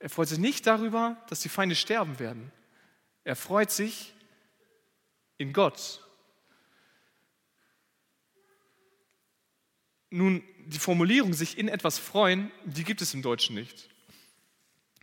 Er 0.00 0.10
freut 0.10 0.30
sich 0.30 0.38
nicht 0.38 0.66
darüber, 0.66 1.16
dass 1.28 1.38
die 1.38 1.48
Feinde 1.48 1.76
sterben 1.76 2.18
werden. 2.18 2.50
Er 3.22 3.36
freut 3.36 3.70
sich 3.70 4.12
in 5.38 5.52
Gott. 5.52 6.00
Nun, 10.10 10.42
die 10.66 10.80
Formulierung 10.80 11.34
sich 11.34 11.56
in 11.56 11.68
etwas 11.68 12.00
freuen, 12.00 12.50
die 12.64 12.82
gibt 12.82 13.00
es 13.00 13.14
im 13.14 13.22
Deutschen 13.22 13.54
nicht. 13.54 13.88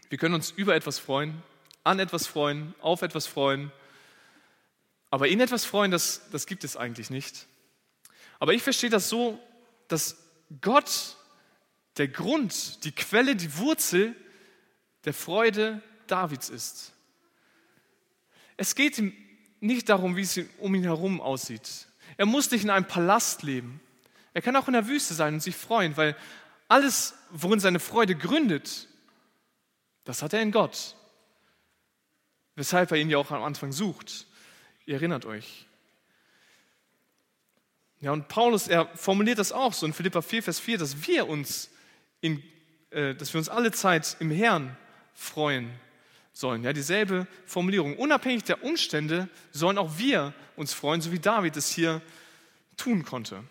Wir 0.09 0.17
können 0.17 0.35
uns 0.35 0.51
über 0.51 0.75
etwas 0.75 0.99
freuen, 0.99 1.41
an 1.83 1.99
etwas 1.99 2.27
freuen, 2.27 2.73
auf 2.81 3.01
etwas 3.01 3.27
freuen, 3.27 3.71
aber 5.11 5.27
in 5.27 5.39
etwas 5.39 5.65
freuen, 5.65 5.91
das, 5.91 6.21
das 6.31 6.45
gibt 6.45 6.63
es 6.63 6.77
eigentlich 6.77 7.09
nicht. 7.09 7.47
Aber 8.39 8.53
ich 8.53 8.61
verstehe 8.61 8.89
das 8.89 9.09
so, 9.09 9.39
dass 9.87 10.17
Gott 10.61 11.17
der 11.97 12.07
Grund, 12.07 12.83
die 12.83 12.91
Quelle, 12.91 13.35
die 13.35 13.57
Wurzel 13.57 14.15
der 15.05 15.13
Freude 15.13 15.81
Davids 16.07 16.49
ist. 16.49 16.93
Es 18.57 18.75
geht 18.75 18.97
ihm 18.97 19.13
nicht 19.59 19.89
darum, 19.89 20.15
wie 20.15 20.21
es 20.21 20.39
um 20.59 20.75
ihn 20.75 20.83
herum 20.83 21.21
aussieht. 21.21 21.87
Er 22.17 22.25
muss 22.25 22.51
nicht 22.51 22.63
in 22.63 22.69
einem 22.69 22.87
Palast 22.87 23.43
leben. 23.43 23.81
Er 24.33 24.41
kann 24.41 24.55
auch 24.55 24.67
in 24.67 24.73
der 24.73 24.87
Wüste 24.87 25.13
sein 25.13 25.35
und 25.35 25.39
sich 25.41 25.55
freuen, 25.55 25.97
weil 25.97 26.15
alles, 26.67 27.15
worin 27.31 27.59
seine 27.59 27.79
Freude 27.79 28.15
gründet, 28.15 28.87
das 30.03 30.21
hat 30.21 30.33
er 30.33 30.41
in 30.41 30.51
Gott. 30.51 30.95
Weshalb 32.59 32.91
er 32.91 32.97
ihn 32.97 33.09
ja 33.09 33.17
auch 33.17 33.31
am 33.31 33.41
Anfang 33.41 33.71
sucht. 33.71 34.27
Ihr 34.85 34.95
erinnert 34.95 35.25
euch. 35.25 35.65
Ja, 38.01 38.11
und 38.11 38.27
Paulus, 38.27 38.67
er 38.67 38.85
formuliert 38.97 39.39
das 39.39 39.53
auch 39.53 39.71
so 39.71 39.85
in 39.85 39.93
Philippa 39.93 40.21
4, 40.21 40.43
Vers 40.43 40.59
4, 40.59 40.77
dass 40.77 41.07
wir 41.07 41.29
uns, 41.29 41.69
in, 42.19 42.43
äh, 42.89 43.15
dass 43.15 43.33
wir 43.33 43.37
uns 43.37 43.47
alle 43.47 43.71
Zeit 43.71 44.17
im 44.19 44.29
Herrn 44.29 44.75
freuen 45.13 45.71
sollen. 46.33 46.65
Ja, 46.65 46.73
dieselbe 46.73 47.27
Formulierung. 47.45 47.95
Unabhängig 47.95 48.43
der 48.43 48.61
Umstände 48.61 49.29
sollen 49.51 49.77
auch 49.77 49.97
wir 49.97 50.33
uns 50.57 50.73
freuen, 50.73 50.99
so 50.99 51.13
wie 51.13 51.19
David 51.19 51.55
es 51.55 51.69
hier 51.69 52.01
tun 52.75 53.05
konnte. 53.05 53.41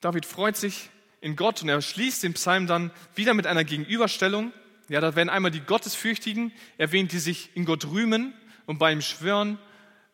David 0.00 0.24
freut 0.24 0.56
sich 0.56 0.88
in 1.20 1.36
Gott 1.36 1.60
und 1.60 1.68
er 1.68 1.82
schließt 1.82 2.22
den 2.22 2.32
Psalm 2.32 2.66
dann 2.66 2.90
wieder 3.14 3.34
mit 3.34 3.46
einer 3.46 3.64
Gegenüberstellung. 3.64 4.54
Ja, 4.88 5.00
da 5.00 5.16
werden 5.16 5.28
einmal 5.28 5.50
die 5.50 5.60
Gottesfürchtigen 5.60 6.52
erwähnt, 6.78 7.12
die 7.12 7.18
sich 7.18 7.50
in 7.54 7.64
Gott 7.64 7.86
rühmen 7.86 8.34
und 8.66 8.78
bei 8.78 8.92
ihm 8.92 9.00
schwören. 9.00 9.58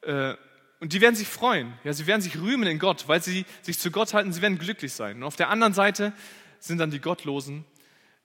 Äh, 0.02 0.34
und 0.80 0.92
die 0.92 1.00
werden 1.00 1.14
sich 1.14 1.28
freuen. 1.28 1.74
Ja, 1.84 1.92
sie 1.92 2.06
werden 2.06 2.22
sich 2.22 2.38
rühmen 2.38 2.66
in 2.66 2.78
Gott, 2.78 3.06
weil 3.06 3.22
sie 3.22 3.44
sich 3.60 3.78
zu 3.78 3.90
Gott 3.90 4.14
halten. 4.14 4.32
Sie 4.32 4.42
werden 4.42 4.58
glücklich 4.58 4.92
sein. 4.92 5.18
Und 5.18 5.24
auf 5.24 5.36
der 5.36 5.50
anderen 5.50 5.74
Seite 5.74 6.12
sind 6.58 6.78
dann 6.78 6.90
die 6.90 7.00
Gottlosen, 7.00 7.64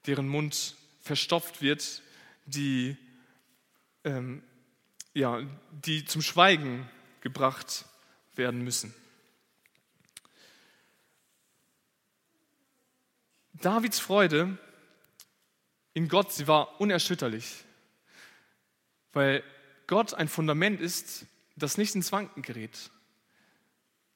deren 0.05 0.27
Mund 0.27 0.75
verstopft 1.01 1.61
wird, 1.61 2.01
die, 2.45 2.95
ähm, 4.05 4.41
ja, 5.13 5.41
die 5.71 6.05
zum 6.05 6.21
Schweigen 6.21 6.89
gebracht 7.21 7.85
werden 8.35 8.63
müssen. 8.63 8.93
Davids 13.53 13.99
Freude 13.99 14.57
in 15.97 16.09
Gott, 16.09 16.31
sie 16.31 16.47
war 16.47 16.79
unerschütterlich, 16.79 17.63
weil 19.13 19.43
Gott 19.87 20.13
ein 20.13 20.27
Fundament 20.27 20.79
ist, 20.79 21.25
das 21.55 21.79
nicht 21.79 21.95
ins 21.95 22.11
Wanken 22.11 22.43
gerät. 22.43 22.91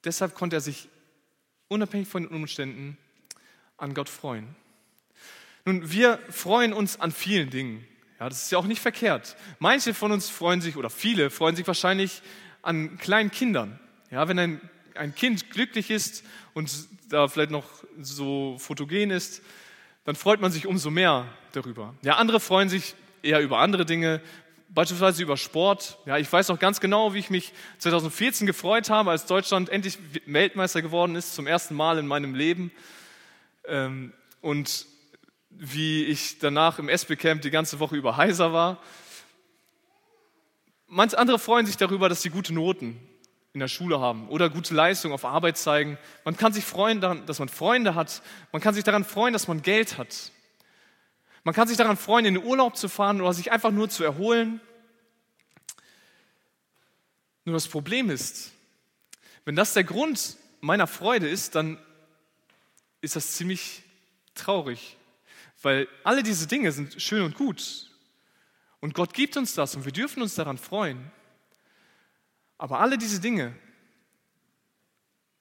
Deshalb 0.04 0.36
konnte 0.36 0.54
er 0.54 0.60
sich 0.60 0.88
unabhängig 1.66 2.06
von 2.06 2.22
den 2.22 2.32
Umständen 2.32 2.96
an 3.78 3.94
Gott 3.94 4.08
freuen. 4.08 4.54
Nun, 5.64 5.90
wir 5.90 6.20
freuen 6.30 6.72
uns 6.72 7.00
an 7.00 7.10
vielen 7.10 7.50
Dingen. 7.50 7.84
Ja, 8.20 8.28
das 8.28 8.44
ist 8.44 8.52
ja 8.52 8.58
auch 8.58 8.66
nicht 8.66 8.80
verkehrt. 8.80 9.36
Manche 9.58 9.92
von 9.92 10.12
uns 10.12 10.30
freuen 10.30 10.60
sich, 10.60 10.76
oder 10.76 10.88
viele 10.88 11.30
freuen 11.30 11.56
sich 11.56 11.66
wahrscheinlich 11.66 12.22
an 12.62 12.96
kleinen 12.98 13.32
Kindern. 13.32 13.80
Ja, 14.12 14.28
wenn 14.28 14.38
ein, 14.38 14.60
ein 14.94 15.16
Kind 15.16 15.50
glücklich 15.50 15.90
ist 15.90 16.22
und 16.54 16.70
da 17.08 17.26
vielleicht 17.26 17.50
noch 17.50 17.66
so 17.98 18.56
fotogen 18.60 19.10
ist, 19.10 19.42
dann 20.04 20.16
freut 20.16 20.40
man 20.40 20.50
sich 20.50 20.66
umso 20.66 20.90
mehr 20.90 21.26
darüber. 21.52 21.94
Ja, 22.02 22.16
andere 22.16 22.40
freuen 22.40 22.68
sich 22.68 22.94
eher 23.22 23.40
über 23.40 23.58
andere 23.58 23.86
Dinge, 23.86 24.20
beispielsweise 24.68 25.22
über 25.22 25.36
Sport. 25.36 25.98
Ja, 26.06 26.18
ich 26.18 26.32
weiß 26.32 26.48
noch 26.48 26.58
ganz 26.58 26.80
genau, 26.80 27.14
wie 27.14 27.18
ich 27.18 27.30
mich 27.30 27.52
2014 27.78 28.46
gefreut 28.46 28.90
habe, 28.90 29.10
als 29.10 29.26
Deutschland 29.26 29.68
endlich 29.68 29.98
Weltmeister 30.26 30.82
geworden 30.82 31.14
ist, 31.14 31.34
zum 31.34 31.46
ersten 31.46 31.74
Mal 31.74 31.98
in 31.98 32.06
meinem 32.06 32.34
Leben. 32.34 32.72
Ähm, 33.66 34.12
und 34.40 34.86
wie 35.50 36.04
ich 36.04 36.38
danach 36.38 36.78
im 36.78 36.88
SB-Camp 36.88 37.42
die 37.42 37.50
ganze 37.50 37.78
Woche 37.78 37.94
über 37.94 38.16
heiser 38.16 38.52
war. 38.52 38.82
Manche 40.88 41.18
andere 41.18 41.38
freuen 41.38 41.66
sich 41.66 41.76
darüber, 41.76 42.08
dass 42.08 42.22
sie 42.22 42.30
gute 42.30 42.52
Noten 42.52 42.98
in 43.54 43.60
der 43.60 43.68
Schule 43.68 44.00
haben 44.00 44.28
oder 44.28 44.48
gute 44.48 44.74
Leistungen 44.74 45.14
auf 45.14 45.24
Arbeit 45.24 45.58
zeigen. 45.58 45.98
Man 46.24 46.36
kann 46.36 46.52
sich 46.52 46.64
freuen 46.64 47.00
daran, 47.00 47.26
dass 47.26 47.38
man 47.38 47.48
Freunde 47.48 47.94
hat. 47.94 48.22
Man 48.50 48.62
kann 48.62 48.74
sich 48.74 48.84
daran 48.84 49.04
freuen, 49.04 49.32
dass 49.32 49.46
man 49.48 49.62
Geld 49.62 49.98
hat. 49.98 50.32
Man 51.44 51.54
kann 51.54 51.68
sich 51.68 51.76
daran 51.76 51.96
freuen, 51.96 52.24
in 52.24 52.34
den 52.34 52.44
Urlaub 52.44 52.76
zu 52.76 52.88
fahren 52.88 53.20
oder 53.20 53.34
sich 53.34 53.52
einfach 53.52 53.70
nur 53.70 53.88
zu 53.90 54.04
erholen. 54.04 54.60
Nur 57.44 57.54
das 57.54 57.68
Problem 57.68 58.08
ist, 58.08 58.52
wenn 59.44 59.56
das 59.56 59.74
der 59.74 59.84
Grund 59.84 60.36
meiner 60.60 60.86
Freude 60.86 61.28
ist, 61.28 61.56
dann 61.56 61.78
ist 63.00 63.16
das 63.16 63.32
ziemlich 63.32 63.82
traurig, 64.34 64.96
weil 65.60 65.88
alle 66.04 66.22
diese 66.22 66.46
Dinge 66.46 66.70
sind 66.70 67.02
schön 67.02 67.22
und 67.22 67.34
gut. 67.34 67.90
Und 68.80 68.94
Gott 68.94 69.12
gibt 69.12 69.36
uns 69.36 69.54
das 69.54 69.74
und 69.74 69.84
wir 69.84 69.92
dürfen 69.92 70.22
uns 70.22 70.36
daran 70.36 70.56
freuen. 70.56 71.10
Aber 72.62 72.78
alle 72.78 72.96
diese 72.96 73.18
Dinge, 73.18 73.56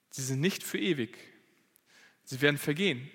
sie 0.09 0.23
sind 0.23 0.41
nicht 0.41 0.63
für 0.63 0.79
ewig. 0.79 1.15
Sie 2.23 2.41
werden 2.41 2.57
vergehen. 2.57 3.11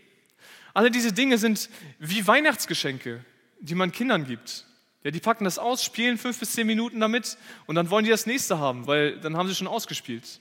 Alle 0.74 0.92
diese 0.92 1.12
Dinge 1.12 1.38
sind 1.38 1.68
wie 1.98 2.24
Weihnachtsgeschenke, 2.24 3.24
die 3.58 3.74
man 3.74 3.90
Kindern 3.90 4.24
gibt. 4.24 4.64
Ja, 5.02 5.10
die 5.10 5.18
packen 5.18 5.42
das 5.42 5.58
aus, 5.58 5.82
spielen 5.82 6.18
fünf 6.18 6.38
bis 6.38 6.52
zehn 6.52 6.68
Minuten 6.68 7.00
damit 7.00 7.36
und 7.66 7.74
dann 7.74 7.90
wollen 7.90 8.04
die 8.04 8.10
das 8.12 8.26
nächste 8.26 8.60
haben, 8.60 8.86
weil 8.86 9.18
dann 9.18 9.36
haben 9.36 9.48
sie 9.48 9.56
schon 9.56 9.66
ausgespielt. 9.66 10.40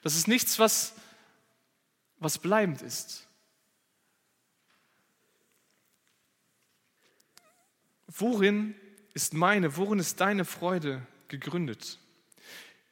Das 0.00 0.16
ist 0.16 0.26
nichts, 0.26 0.58
was, 0.58 0.94
was 2.18 2.38
bleibend 2.38 2.80
ist. 2.80 3.28
Worin 8.06 8.74
ist 9.12 9.34
meine, 9.34 9.76
worin 9.76 9.98
ist 9.98 10.18
deine 10.18 10.46
Freude 10.46 11.06
gegründet? 11.28 11.98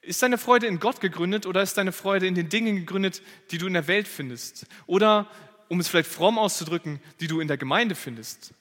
Ist 0.02 0.22
deine 0.22 0.38
Freude 0.38 0.66
in 0.66 0.80
Gott 0.80 1.00
gegründet 1.00 1.44
oder 1.46 1.62
ist 1.62 1.76
deine 1.76 1.92
Freude 1.92 2.26
in 2.26 2.34
den 2.34 2.48
Dingen 2.48 2.76
gegründet, 2.76 3.22
die 3.50 3.58
du 3.58 3.66
in 3.66 3.74
der 3.74 3.86
Welt 3.86 4.08
findest? 4.08 4.66
Oder, 4.86 5.30
um 5.68 5.78
es 5.78 5.88
vielleicht 5.88 6.10
fromm 6.10 6.38
auszudrücken, 6.38 7.00
die 7.20 7.26
du 7.26 7.40
in 7.40 7.48
der 7.48 7.58
Gemeinde 7.58 7.94
findest? 7.94 8.54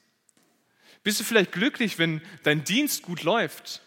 Bist 1.03 1.19
du 1.19 1.23
vielleicht 1.23 1.53
glücklich, 1.53 1.97
wenn 1.97 2.21
dein 2.43 2.65
Dienst 2.65 3.03
gut 3.03 3.23
läuft? 3.23 3.81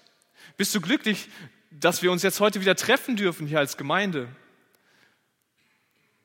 Bist 0.56 0.74
du 0.74 0.80
glücklich, 0.80 1.28
dass 1.70 2.02
wir 2.02 2.10
uns 2.10 2.22
jetzt 2.22 2.40
heute 2.40 2.60
wieder 2.60 2.74
treffen 2.74 3.16
dürfen 3.16 3.46
hier 3.46 3.58
als 3.58 3.76
Gemeinde? 3.76 4.28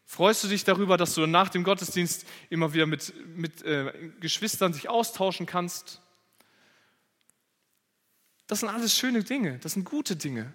Freust 0.06 0.46
du 0.46 0.48
dich 0.48 0.64
darüber, 0.64 0.96
dass 0.96 1.14
du 1.14 1.28
nach 1.28 1.50
dem 1.50 1.66
Gottesdienst 1.66 2.26
immer 2.50 2.74
wieder 2.74 2.86
mit, 2.86 3.14
mit 3.36 3.62
äh, 3.64 3.92
Geschwistern 4.22 4.72
sich 4.72 4.88
austauschen 4.88 5.46
kannst? 5.46 6.02
Das 8.48 8.62
sind 8.62 8.70
alles 8.70 8.98
schöne 8.98 9.26
Dinge, 9.26 9.60
das 9.60 9.74
sind 9.74 9.84
gute 9.84 10.16
Dinge. 10.16 10.54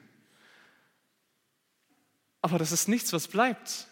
Aber 2.42 2.58
das 2.58 2.72
ist 2.72 2.88
nichts, 2.88 3.12
was 3.12 3.28
bleibt. 3.28 3.86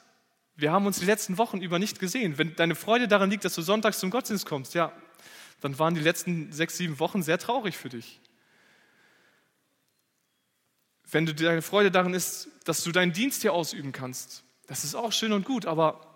Wir 0.57 0.73
haben 0.73 0.85
uns 0.85 0.99
die 0.99 1.07
letzten 1.07 1.39
Wochen 1.39 1.63
über 1.63 1.79
nicht 1.79 2.01
gesehen. 2.01 2.37
Wenn 2.37 2.55
deine 2.57 2.75
Freude 2.75 3.09
daran 3.09 3.31
liegt, 3.31 3.45
dass 3.45 3.55
du 3.55 3.63
sonntags 3.63 3.99
zum 3.99 4.11
Gottesdienst 4.11 4.45
kommst, 4.45 4.75
ja, 4.75 4.93
dann 5.61 5.79
waren 5.79 5.95
die 5.95 6.01
letzten 6.01 6.53
sechs, 6.53 6.77
sieben 6.77 6.99
Wochen 6.99 7.23
sehr 7.23 7.39
traurig 7.39 7.79
für 7.79 7.89
dich. 7.89 8.21
Wenn 11.11 11.27
du 11.27 11.35
deine 11.35 11.63
Freude 11.63 11.91
daran 11.91 12.13
ist, 12.13 12.49
dass 12.65 12.85
du 12.85 12.93
deinen 12.93 13.13
Dienst 13.13 13.43
hier 13.43 13.53
ausüben 13.53 13.93
kannst, 13.93 14.45
das 14.67 14.85
ist 14.85 14.95
auch 14.95 15.13
schön 15.13 15.33
und 15.33 15.45
gut, 15.45 15.67
aber 15.67 16.07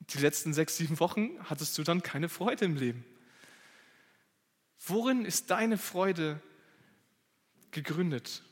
die 0.00 0.18
letzten 0.18 0.52
sechs, 0.52 0.76
sieben 0.76 1.00
Wochen 1.00 1.30
hattest 1.44 1.76
du 1.78 1.82
dann 1.82 2.02
keine 2.02 2.28
Freude 2.28 2.64
im 2.64 2.76
Leben. 2.76 3.04
Worin 4.86 5.24
ist 5.24 5.50
deine 5.50 5.78
Freude 5.78 6.40
gegründet? 7.70 8.42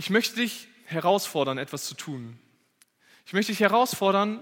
Ich 0.00 0.10
möchte 0.10 0.36
dich 0.36 0.68
herausfordern, 0.84 1.58
etwas 1.58 1.84
zu 1.84 1.94
tun. 1.94 2.38
Ich 3.26 3.32
möchte 3.32 3.50
dich 3.50 3.58
herausfordern, 3.58 4.40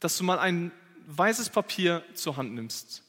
dass 0.00 0.18
du 0.18 0.24
mal 0.24 0.40
ein 0.40 0.72
weißes 1.06 1.50
Papier 1.50 2.04
zur 2.14 2.36
Hand 2.36 2.52
nimmst, 2.52 3.04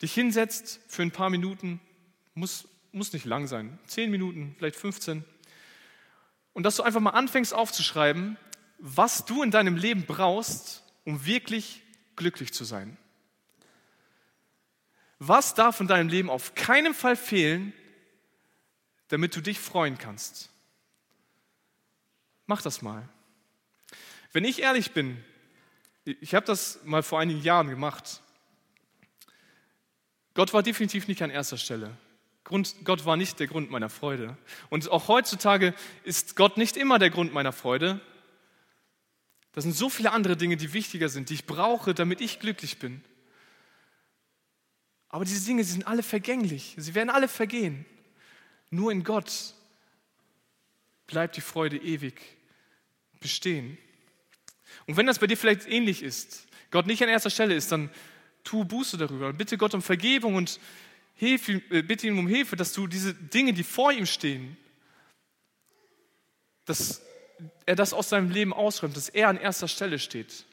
dich 0.00 0.14
hinsetzt 0.14 0.80
für 0.88 1.02
ein 1.02 1.10
paar 1.10 1.28
Minuten, 1.28 1.78
muss, 2.32 2.66
muss 2.90 3.12
nicht 3.12 3.26
lang 3.26 3.46
sein, 3.46 3.78
zehn 3.86 4.10
Minuten, 4.10 4.54
vielleicht 4.56 4.76
15, 4.76 5.26
und 6.54 6.62
dass 6.62 6.76
du 6.76 6.82
einfach 6.82 7.00
mal 7.00 7.10
anfängst 7.10 7.52
aufzuschreiben, 7.52 8.38
was 8.78 9.26
du 9.26 9.42
in 9.42 9.50
deinem 9.50 9.76
Leben 9.76 10.06
brauchst, 10.06 10.84
um 11.04 11.26
wirklich 11.26 11.82
glücklich 12.16 12.54
zu 12.54 12.64
sein. 12.64 12.96
Was 15.18 15.52
darf 15.54 15.80
in 15.80 15.86
deinem 15.86 16.08
Leben 16.08 16.30
auf 16.30 16.54
keinen 16.54 16.94
Fall 16.94 17.16
fehlen, 17.16 17.74
damit 19.08 19.36
du 19.36 19.42
dich 19.42 19.60
freuen 19.60 19.98
kannst? 19.98 20.53
Mach 22.46 22.62
das 22.62 22.82
mal. 22.82 23.08
Wenn 24.32 24.44
ich 24.44 24.62
ehrlich 24.62 24.92
bin, 24.92 25.22
ich 26.04 26.34
habe 26.34 26.44
das 26.44 26.80
mal 26.84 27.02
vor 27.02 27.20
einigen 27.20 27.42
Jahren 27.42 27.68
gemacht. 27.68 28.20
Gott 30.34 30.52
war 30.52 30.62
definitiv 30.62 31.08
nicht 31.08 31.22
an 31.22 31.30
erster 31.30 31.56
Stelle. 31.56 31.96
Grund, 32.42 32.74
Gott 32.84 33.06
war 33.06 33.16
nicht 33.16 33.40
der 33.40 33.46
Grund 33.46 33.70
meiner 33.70 33.88
Freude. 33.88 34.36
Und 34.68 34.90
auch 34.90 35.08
heutzutage 35.08 35.74
ist 36.02 36.36
Gott 36.36 36.58
nicht 36.58 36.76
immer 36.76 36.98
der 36.98 37.10
Grund 37.10 37.32
meiner 37.32 37.52
Freude. 37.52 38.00
Das 39.52 39.64
sind 39.64 39.74
so 39.74 39.88
viele 39.88 40.12
andere 40.12 40.36
Dinge, 40.36 40.56
die 40.56 40.72
wichtiger 40.74 41.08
sind, 41.08 41.30
die 41.30 41.34
ich 41.34 41.46
brauche, 41.46 41.94
damit 41.94 42.20
ich 42.20 42.40
glücklich 42.40 42.78
bin. 42.78 43.02
Aber 45.08 45.24
diese 45.24 45.46
Dinge, 45.46 45.64
sie 45.64 45.72
sind 45.72 45.86
alle 45.86 46.02
vergänglich. 46.02 46.74
Sie 46.76 46.94
werden 46.94 47.08
alle 47.08 47.28
vergehen. 47.28 47.86
Nur 48.70 48.90
in 48.90 49.04
Gott 49.04 49.53
bleibt 51.06 51.36
die 51.36 51.40
Freude 51.40 51.76
ewig, 51.76 52.20
bestehen. 53.20 53.78
Und 54.86 54.96
wenn 54.96 55.06
das 55.06 55.18
bei 55.18 55.26
dir 55.26 55.36
vielleicht 55.36 55.66
ähnlich 55.66 56.02
ist, 56.02 56.46
Gott 56.70 56.86
nicht 56.86 57.02
an 57.02 57.08
erster 57.08 57.30
Stelle 57.30 57.54
ist, 57.54 57.70
dann 57.72 57.90
tu 58.42 58.64
Buße 58.64 58.98
darüber. 58.98 59.32
Bitte 59.32 59.56
Gott 59.56 59.74
um 59.74 59.82
Vergebung 59.82 60.34
und 60.34 60.60
Hilfe, 61.14 61.62
äh, 61.70 61.82
bitte 61.82 62.06
ihn 62.06 62.18
um 62.18 62.26
Hilfe, 62.26 62.56
dass 62.56 62.72
du 62.72 62.86
diese 62.86 63.14
Dinge, 63.14 63.52
die 63.52 63.62
vor 63.62 63.92
ihm 63.92 64.06
stehen, 64.06 64.56
dass 66.64 67.02
er 67.66 67.76
das 67.76 67.92
aus 67.92 68.08
seinem 68.08 68.30
Leben 68.30 68.52
ausräumt, 68.52 68.96
dass 68.96 69.08
er 69.08 69.28
an 69.28 69.36
erster 69.36 69.68
Stelle 69.68 69.98
steht. 69.98 70.44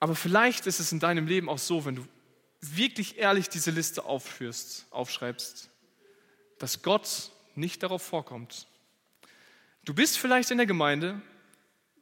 Aber 0.00 0.14
vielleicht 0.14 0.66
ist 0.66 0.80
es 0.80 0.92
in 0.92 1.00
deinem 1.00 1.26
Leben 1.26 1.48
auch 1.48 1.58
so, 1.58 1.84
wenn 1.84 1.96
du 1.96 2.06
wirklich 2.60 3.18
ehrlich 3.18 3.48
diese 3.48 3.70
Liste 3.70 4.04
aufführst, 4.04 4.86
aufschreibst, 4.90 5.70
dass 6.58 6.82
Gott 6.82 7.30
nicht 7.56 7.82
darauf 7.82 8.02
vorkommt. 8.02 8.66
Du 9.84 9.94
bist 9.94 10.18
vielleicht 10.18 10.50
in 10.50 10.58
der 10.58 10.66
Gemeinde, 10.66 11.20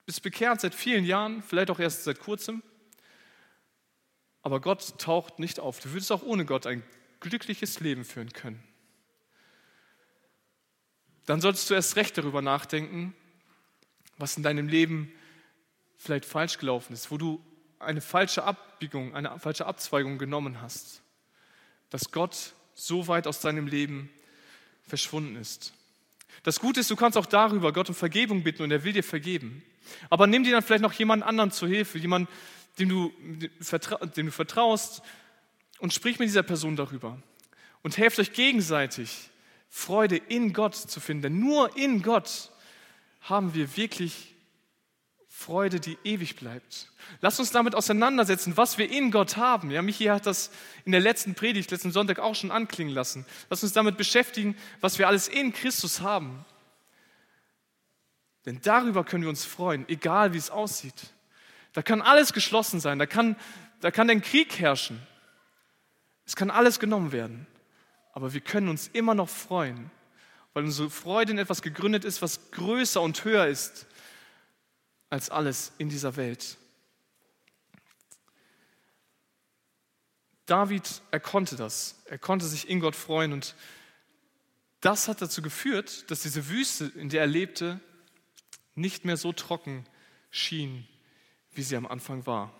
bist 0.06 0.22
bekehrt 0.22 0.60
seit 0.60 0.74
vielen 0.74 1.04
Jahren, 1.04 1.42
vielleicht 1.42 1.70
auch 1.70 1.80
erst 1.80 2.04
seit 2.04 2.20
kurzem, 2.20 2.62
aber 4.42 4.60
Gott 4.60 4.98
taucht 4.98 5.38
nicht 5.38 5.60
auf. 5.60 5.80
Du 5.80 5.92
würdest 5.92 6.12
auch 6.12 6.22
ohne 6.22 6.44
Gott 6.44 6.66
ein 6.66 6.82
glückliches 7.20 7.80
Leben 7.80 8.04
führen 8.04 8.32
können. 8.32 8.62
Dann 11.26 11.40
solltest 11.40 11.70
du 11.70 11.74
erst 11.74 11.96
recht 11.96 12.18
darüber 12.18 12.42
nachdenken, 12.42 13.14
was 14.18 14.36
in 14.36 14.42
deinem 14.42 14.68
Leben 14.68 15.12
vielleicht 15.96 16.24
falsch 16.24 16.58
gelaufen 16.58 16.92
ist, 16.92 17.10
wo 17.10 17.18
du 17.18 17.44
eine 17.78 18.00
falsche 18.00 18.42
Abbiegung, 18.44 19.14
eine 19.14 19.38
falsche 19.38 19.66
Abzweigung 19.66 20.18
genommen 20.18 20.60
hast, 20.60 21.02
dass 21.90 22.10
Gott 22.10 22.54
so 22.74 23.06
weit 23.06 23.26
aus 23.26 23.40
deinem 23.40 23.66
Leben 23.66 24.10
verschwunden 24.86 25.36
ist. 25.36 25.72
Das 26.42 26.58
Gute 26.60 26.80
ist, 26.80 26.90
du 26.90 26.96
kannst 26.96 27.16
auch 27.16 27.26
darüber 27.26 27.72
Gott 27.72 27.88
um 27.88 27.94
Vergebung 27.94 28.42
bitten 28.42 28.62
und 28.62 28.70
er 28.70 28.84
will 28.84 28.92
dir 28.92 29.04
vergeben. 29.04 29.62
Aber 30.10 30.26
nimm 30.26 30.44
dir 30.44 30.52
dann 30.52 30.62
vielleicht 30.62 30.82
noch 30.82 30.92
jemand 30.92 31.22
anderen 31.22 31.50
zur 31.50 31.68
Hilfe, 31.68 31.98
jemand, 31.98 32.28
dem 32.78 32.88
du, 32.88 33.12
dem 34.16 34.26
du 34.26 34.32
vertraust 34.32 35.02
und 35.78 35.92
sprich 35.92 36.18
mit 36.18 36.28
dieser 36.28 36.42
Person 36.42 36.76
darüber. 36.76 37.20
Und 37.82 37.98
helft 37.98 38.18
euch 38.18 38.32
gegenseitig, 38.32 39.30
Freude 39.68 40.16
in 40.16 40.52
Gott 40.52 40.74
zu 40.74 41.00
finden. 41.00 41.22
Denn 41.22 41.38
nur 41.40 41.76
in 41.76 42.02
Gott 42.02 42.50
haben 43.22 43.54
wir 43.54 43.76
wirklich 43.76 44.31
Freude, 45.42 45.80
die 45.80 45.98
ewig 46.04 46.36
bleibt. 46.36 46.88
Lasst 47.20 47.40
uns 47.40 47.50
damit 47.50 47.74
auseinandersetzen, 47.74 48.56
was 48.56 48.78
wir 48.78 48.90
in 48.90 49.10
Gott 49.10 49.36
haben. 49.36 49.70
Ja, 49.70 49.82
Michi 49.82 50.04
hat 50.04 50.26
das 50.26 50.50
in 50.84 50.92
der 50.92 51.00
letzten 51.00 51.34
Predigt, 51.34 51.70
letzten 51.70 51.90
Sonntag 51.90 52.20
auch 52.20 52.34
schon 52.34 52.52
anklingen 52.52 52.94
lassen. 52.94 53.26
Lasst 53.50 53.64
uns 53.64 53.72
damit 53.72 53.96
beschäftigen, 53.96 54.56
was 54.80 54.98
wir 54.98 55.08
alles 55.08 55.26
in 55.26 55.52
Christus 55.52 56.00
haben. 56.00 56.44
Denn 58.46 58.60
darüber 58.62 59.04
können 59.04 59.24
wir 59.24 59.30
uns 59.30 59.44
freuen, 59.44 59.88
egal 59.88 60.32
wie 60.32 60.38
es 60.38 60.50
aussieht. 60.50 61.12
Da 61.72 61.82
kann 61.82 62.02
alles 62.02 62.32
geschlossen 62.32 62.80
sein, 62.80 62.98
da 62.98 63.06
kann, 63.06 63.36
da 63.80 63.90
kann 63.90 64.10
ein 64.10 64.22
Krieg 64.22 64.58
herrschen. 64.58 65.00
Es 66.24 66.36
kann 66.36 66.50
alles 66.50 66.78
genommen 66.78 67.12
werden. 67.12 67.46
Aber 68.12 68.32
wir 68.32 68.40
können 68.40 68.68
uns 68.68 68.88
immer 68.92 69.14
noch 69.14 69.28
freuen, 69.28 69.90
weil 70.52 70.64
unsere 70.64 70.90
Freude 70.90 71.32
in 71.32 71.38
etwas 71.38 71.62
gegründet 71.62 72.04
ist, 72.04 72.22
was 72.22 72.50
größer 72.52 73.00
und 73.00 73.24
höher 73.24 73.46
ist 73.46 73.86
als 75.12 75.28
alles 75.28 75.72
in 75.76 75.90
dieser 75.90 76.16
Welt. 76.16 76.56
David, 80.46 81.02
er 81.10 81.20
konnte 81.20 81.54
das. 81.54 82.02
Er 82.06 82.16
konnte 82.16 82.46
sich 82.46 82.66
in 82.70 82.80
Gott 82.80 82.96
freuen 82.96 83.34
und 83.34 83.54
das 84.80 85.08
hat 85.08 85.20
dazu 85.20 85.42
geführt, 85.42 86.10
dass 86.10 86.22
diese 86.22 86.48
Wüste, 86.48 86.86
in 86.96 87.10
der 87.10 87.20
er 87.20 87.26
lebte, 87.26 87.78
nicht 88.74 89.04
mehr 89.04 89.18
so 89.18 89.34
trocken 89.34 89.84
schien, 90.30 90.88
wie 91.52 91.62
sie 91.62 91.76
am 91.76 91.86
Anfang 91.86 92.24
war. 92.24 92.50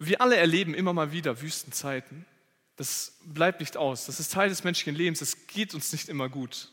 Wir 0.00 0.20
alle 0.20 0.36
erleben 0.36 0.74
immer 0.74 0.92
mal 0.92 1.12
wieder 1.12 1.40
Wüstenzeiten. 1.40 2.26
Das 2.74 3.16
bleibt 3.22 3.60
nicht 3.60 3.76
aus. 3.76 4.06
Das 4.06 4.18
ist 4.18 4.32
Teil 4.32 4.48
des 4.48 4.64
menschlichen 4.64 4.96
Lebens. 4.96 5.20
Es 5.20 5.46
geht 5.46 5.72
uns 5.72 5.92
nicht 5.92 6.08
immer 6.08 6.28
gut. 6.28 6.72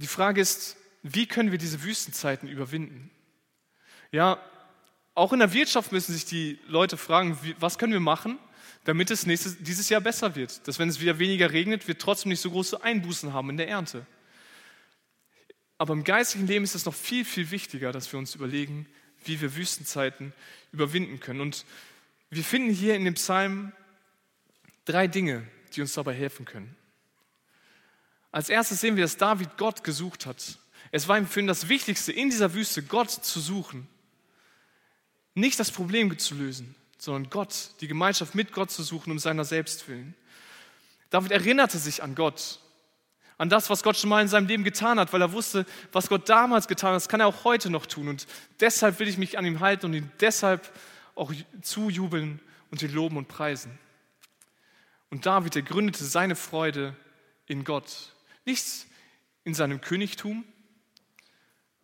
Die 0.00 0.06
Frage 0.06 0.40
ist, 0.40 0.78
wie 1.02 1.26
können 1.26 1.50
wir 1.50 1.58
diese 1.58 1.82
Wüstenzeiten 1.82 2.48
überwinden? 2.48 3.10
Ja, 4.12 4.42
auch 5.14 5.34
in 5.34 5.40
der 5.40 5.52
Wirtschaft 5.52 5.92
müssen 5.92 6.14
sich 6.14 6.24
die 6.24 6.58
Leute 6.66 6.96
fragen, 6.96 7.38
was 7.58 7.76
können 7.76 7.92
wir 7.92 8.00
machen, 8.00 8.38
damit 8.84 9.10
es 9.10 9.26
nächstes, 9.26 9.58
dieses 9.58 9.90
Jahr 9.90 10.00
besser 10.00 10.36
wird. 10.36 10.66
Dass 10.66 10.78
wenn 10.78 10.88
es 10.88 11.00
wieder 11.00 11.18
weniger 11.18 11.52
regnet, 11.52 11.86
wir 11.86 11.98
trotzdem 11.98 12.30
nicht 12.30 12.40
so 12.40 12.50
große 12.50 12.82
Einbußen 12.82 13.34
haben 13.34 13.50
in 13.50 13.58
der 13.58 13.68
Ernte. 13.68 14.06
Aber 15.76 15.92
im 15.92 16.02
geistlichen 16.04 16.46
Leben 16.46 16.64
ist 16.64 16.74
es 16.74 16.86
noch 16.86 16.94
viel, 16.94 17.26
viel 17.26 17.50
wichtiger, 17.50 17.92
dass 17.92 18.10
wir 18.10 18.18
uns 18.18 18.34
überlegen, 18.34 18.86
wie 19.24 19.38
wir 19.42 19.54
Wüstenzeiten 19.54 20.32
überwinden 20.72 21.20
können. 21.20 21.42
Und 21.42 21.66
wir 22.30 22.42
finden 22.44 22.72
hier 22.72 22.94
in 22.94 23.04
dem 23.04 23.14
Psalm 23.14 23.72
drei 24.86 25.08
Dinge, 25.08 25.46
die 25.74 25.82
uns 25.82 25.92
dabei 25.92 26.14
helfen 26.14 26.46
können. 26.46 26.74
Als 28.32 28.48
erstes 28.48 28.80
sehen 28.80 28.96
wir, 28.96 29.04
dass 29.04 29.16
David 29.16 29.56
Gott 29.56 29.82
gesucht 29.82 30.26
hat. 30.26 30.58
Es 30.92 31.08
war 31.08 31.18
ihm 31.18 31.26
für 31.26 31.40
ihn 31.40 31.46
das 31.46 31.68
Wichtigste, 31.68 32.12
in 32.12 32.30
dieser 32.30 32.54
Wüste 32.54 32.82
Gott 32.82 33.10
zu 33.10 33.40
suchen. 33.40 33.88
Nicht 35.34 35.58
das 35.58 35.70
Problem 35.70 36.16
zu 36.18 36.34
lösen, 36.34 36.74
sondern 36.98 37.30
Gott, 37.30 37.70
die 37.80 37.88
Gemeinschaft 37.88 38.34
mit 38.34 38.52
Gott 38.52 38.70
zu 38.70 38.82
suchen, 38.82 39.10
um 39.10 39.18
seiner 39.18 39.44
selbst 39.44 39.88
willen. 39.88 40.14
David 41.10 41.32
erinnerte 41.32 41.78
sich 41.78 42.02
an 42.02 42.14
Gott, 42.14 42.60
an 43.38 43.48
das, 43.48 43.70
was 43.70 43.82
Gott 43.82 43.96
schon 43.96 44.10
mal 44.10 44.22
in 44.22 44.28
seinem 44.28 44.46
Leben 44.46 44.64
getan 44.64 45.00
hat, 45.00 45.12
weil 45.12 45.22
er 45.22 45.32
wusste, 45.32 45.64
was 45.92 46.08
Gott 46.08 46.28
damals 46.28 46.68
getan 46.68 46.90
hat, 46.90 46.96
das 46.96 47.08
kann 47.08 47.20
er 47.20 47.26
auch 47.26 47.44
heute 47.44 47.70
noch 47.70 47.86
tun. 47.86 48.08
Und 48.08 48.26
deshalb 48.60 48.98
will 48.98 49.08
ich 49.08 49.18
mich 49.18 49.38
an 49.38 49.46
ihm 49.46 49.60
halten 49.60 49.86
und 49.86 49.94
ihn 49.94 50.12
deshalb 50.20 50.70
auch 51.14 51.32
zujubeln 51.62 52.40
und 52.70 52.82
ihn 52.82 52.92
loben 52.92 53.16
und 53.16 53.28
preisen. 53.28 53.78
Und 55.08 55.26
David, 55.26 55.56
er 55.56 55.62
gründete 55.62 56.04
seine 56.04 56.36
Freude 56.36 56.94
in 57.46 57.64
Gott. 57.64 58.12
Nicht 58.44 58.86
in 59.44 59.54
seinem 59.54 59.80
Königtum, 59.80 60.44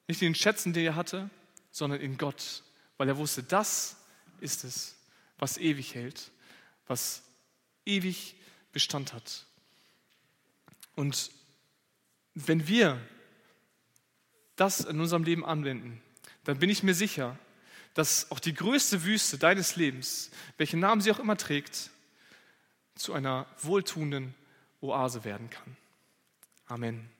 nicht 0.08 0.22
in 0.22 0.28
den 0.28 0.34
Schätzen, 0.34 0.72
die 0.72 0.84
er 0.84 0.94
hatte, 0.94 1.30
sondern 1.70 2.00
in 2.00 2.18
Gott, 2.18 2.62
weil 2.96 3.08
er 3.08 3.16
wusste, 3.16 3.42
das 3.42 3.96
ist 4.40 4.64
es, 4.64 4.96
was 5.38 5.58
ewig 5.58 5.94
hält, 5.94 6.30
was 6.86 7.22
ewig 7.84 8.36
Bestand 8.72 9.12
hat. 9.12 9.46
Und 10.94 11.30
wenn 12.34 12.68
wir 12.68 13.00
das 14.56 14.80
in 14.80 15.00
unserem 15.00 15.24
Leben 15.24 15.44
anwenden, 15.44 16.02
dann 16.44 16.58
bin 16.58 16.70
ich 16.70 16.82
mir 16.82 16.94
sicher, 16.94 17.38
dass 17.94 18.30
auch 18.30 18.40
die 18.40 18.54
größte 18.54 19.04
Wüste 19.04 19.38
deines 19.38 19.76
Lebens, 19.76 20.30
welchen 20.58 20.80
Namen 20.80 21.00
sie 21.00 21.10
auch 21.10 21.18
immer 21.18 21.36
trägt, 21.36 21.90
zu 22.94 23.12
einer 23.12 23.46
wohltuenden 23.62 24.34
Oase 24.80 25.24
werden 25.24 25.50
kann. 25.50 25.76
Amen. 26.68 27.15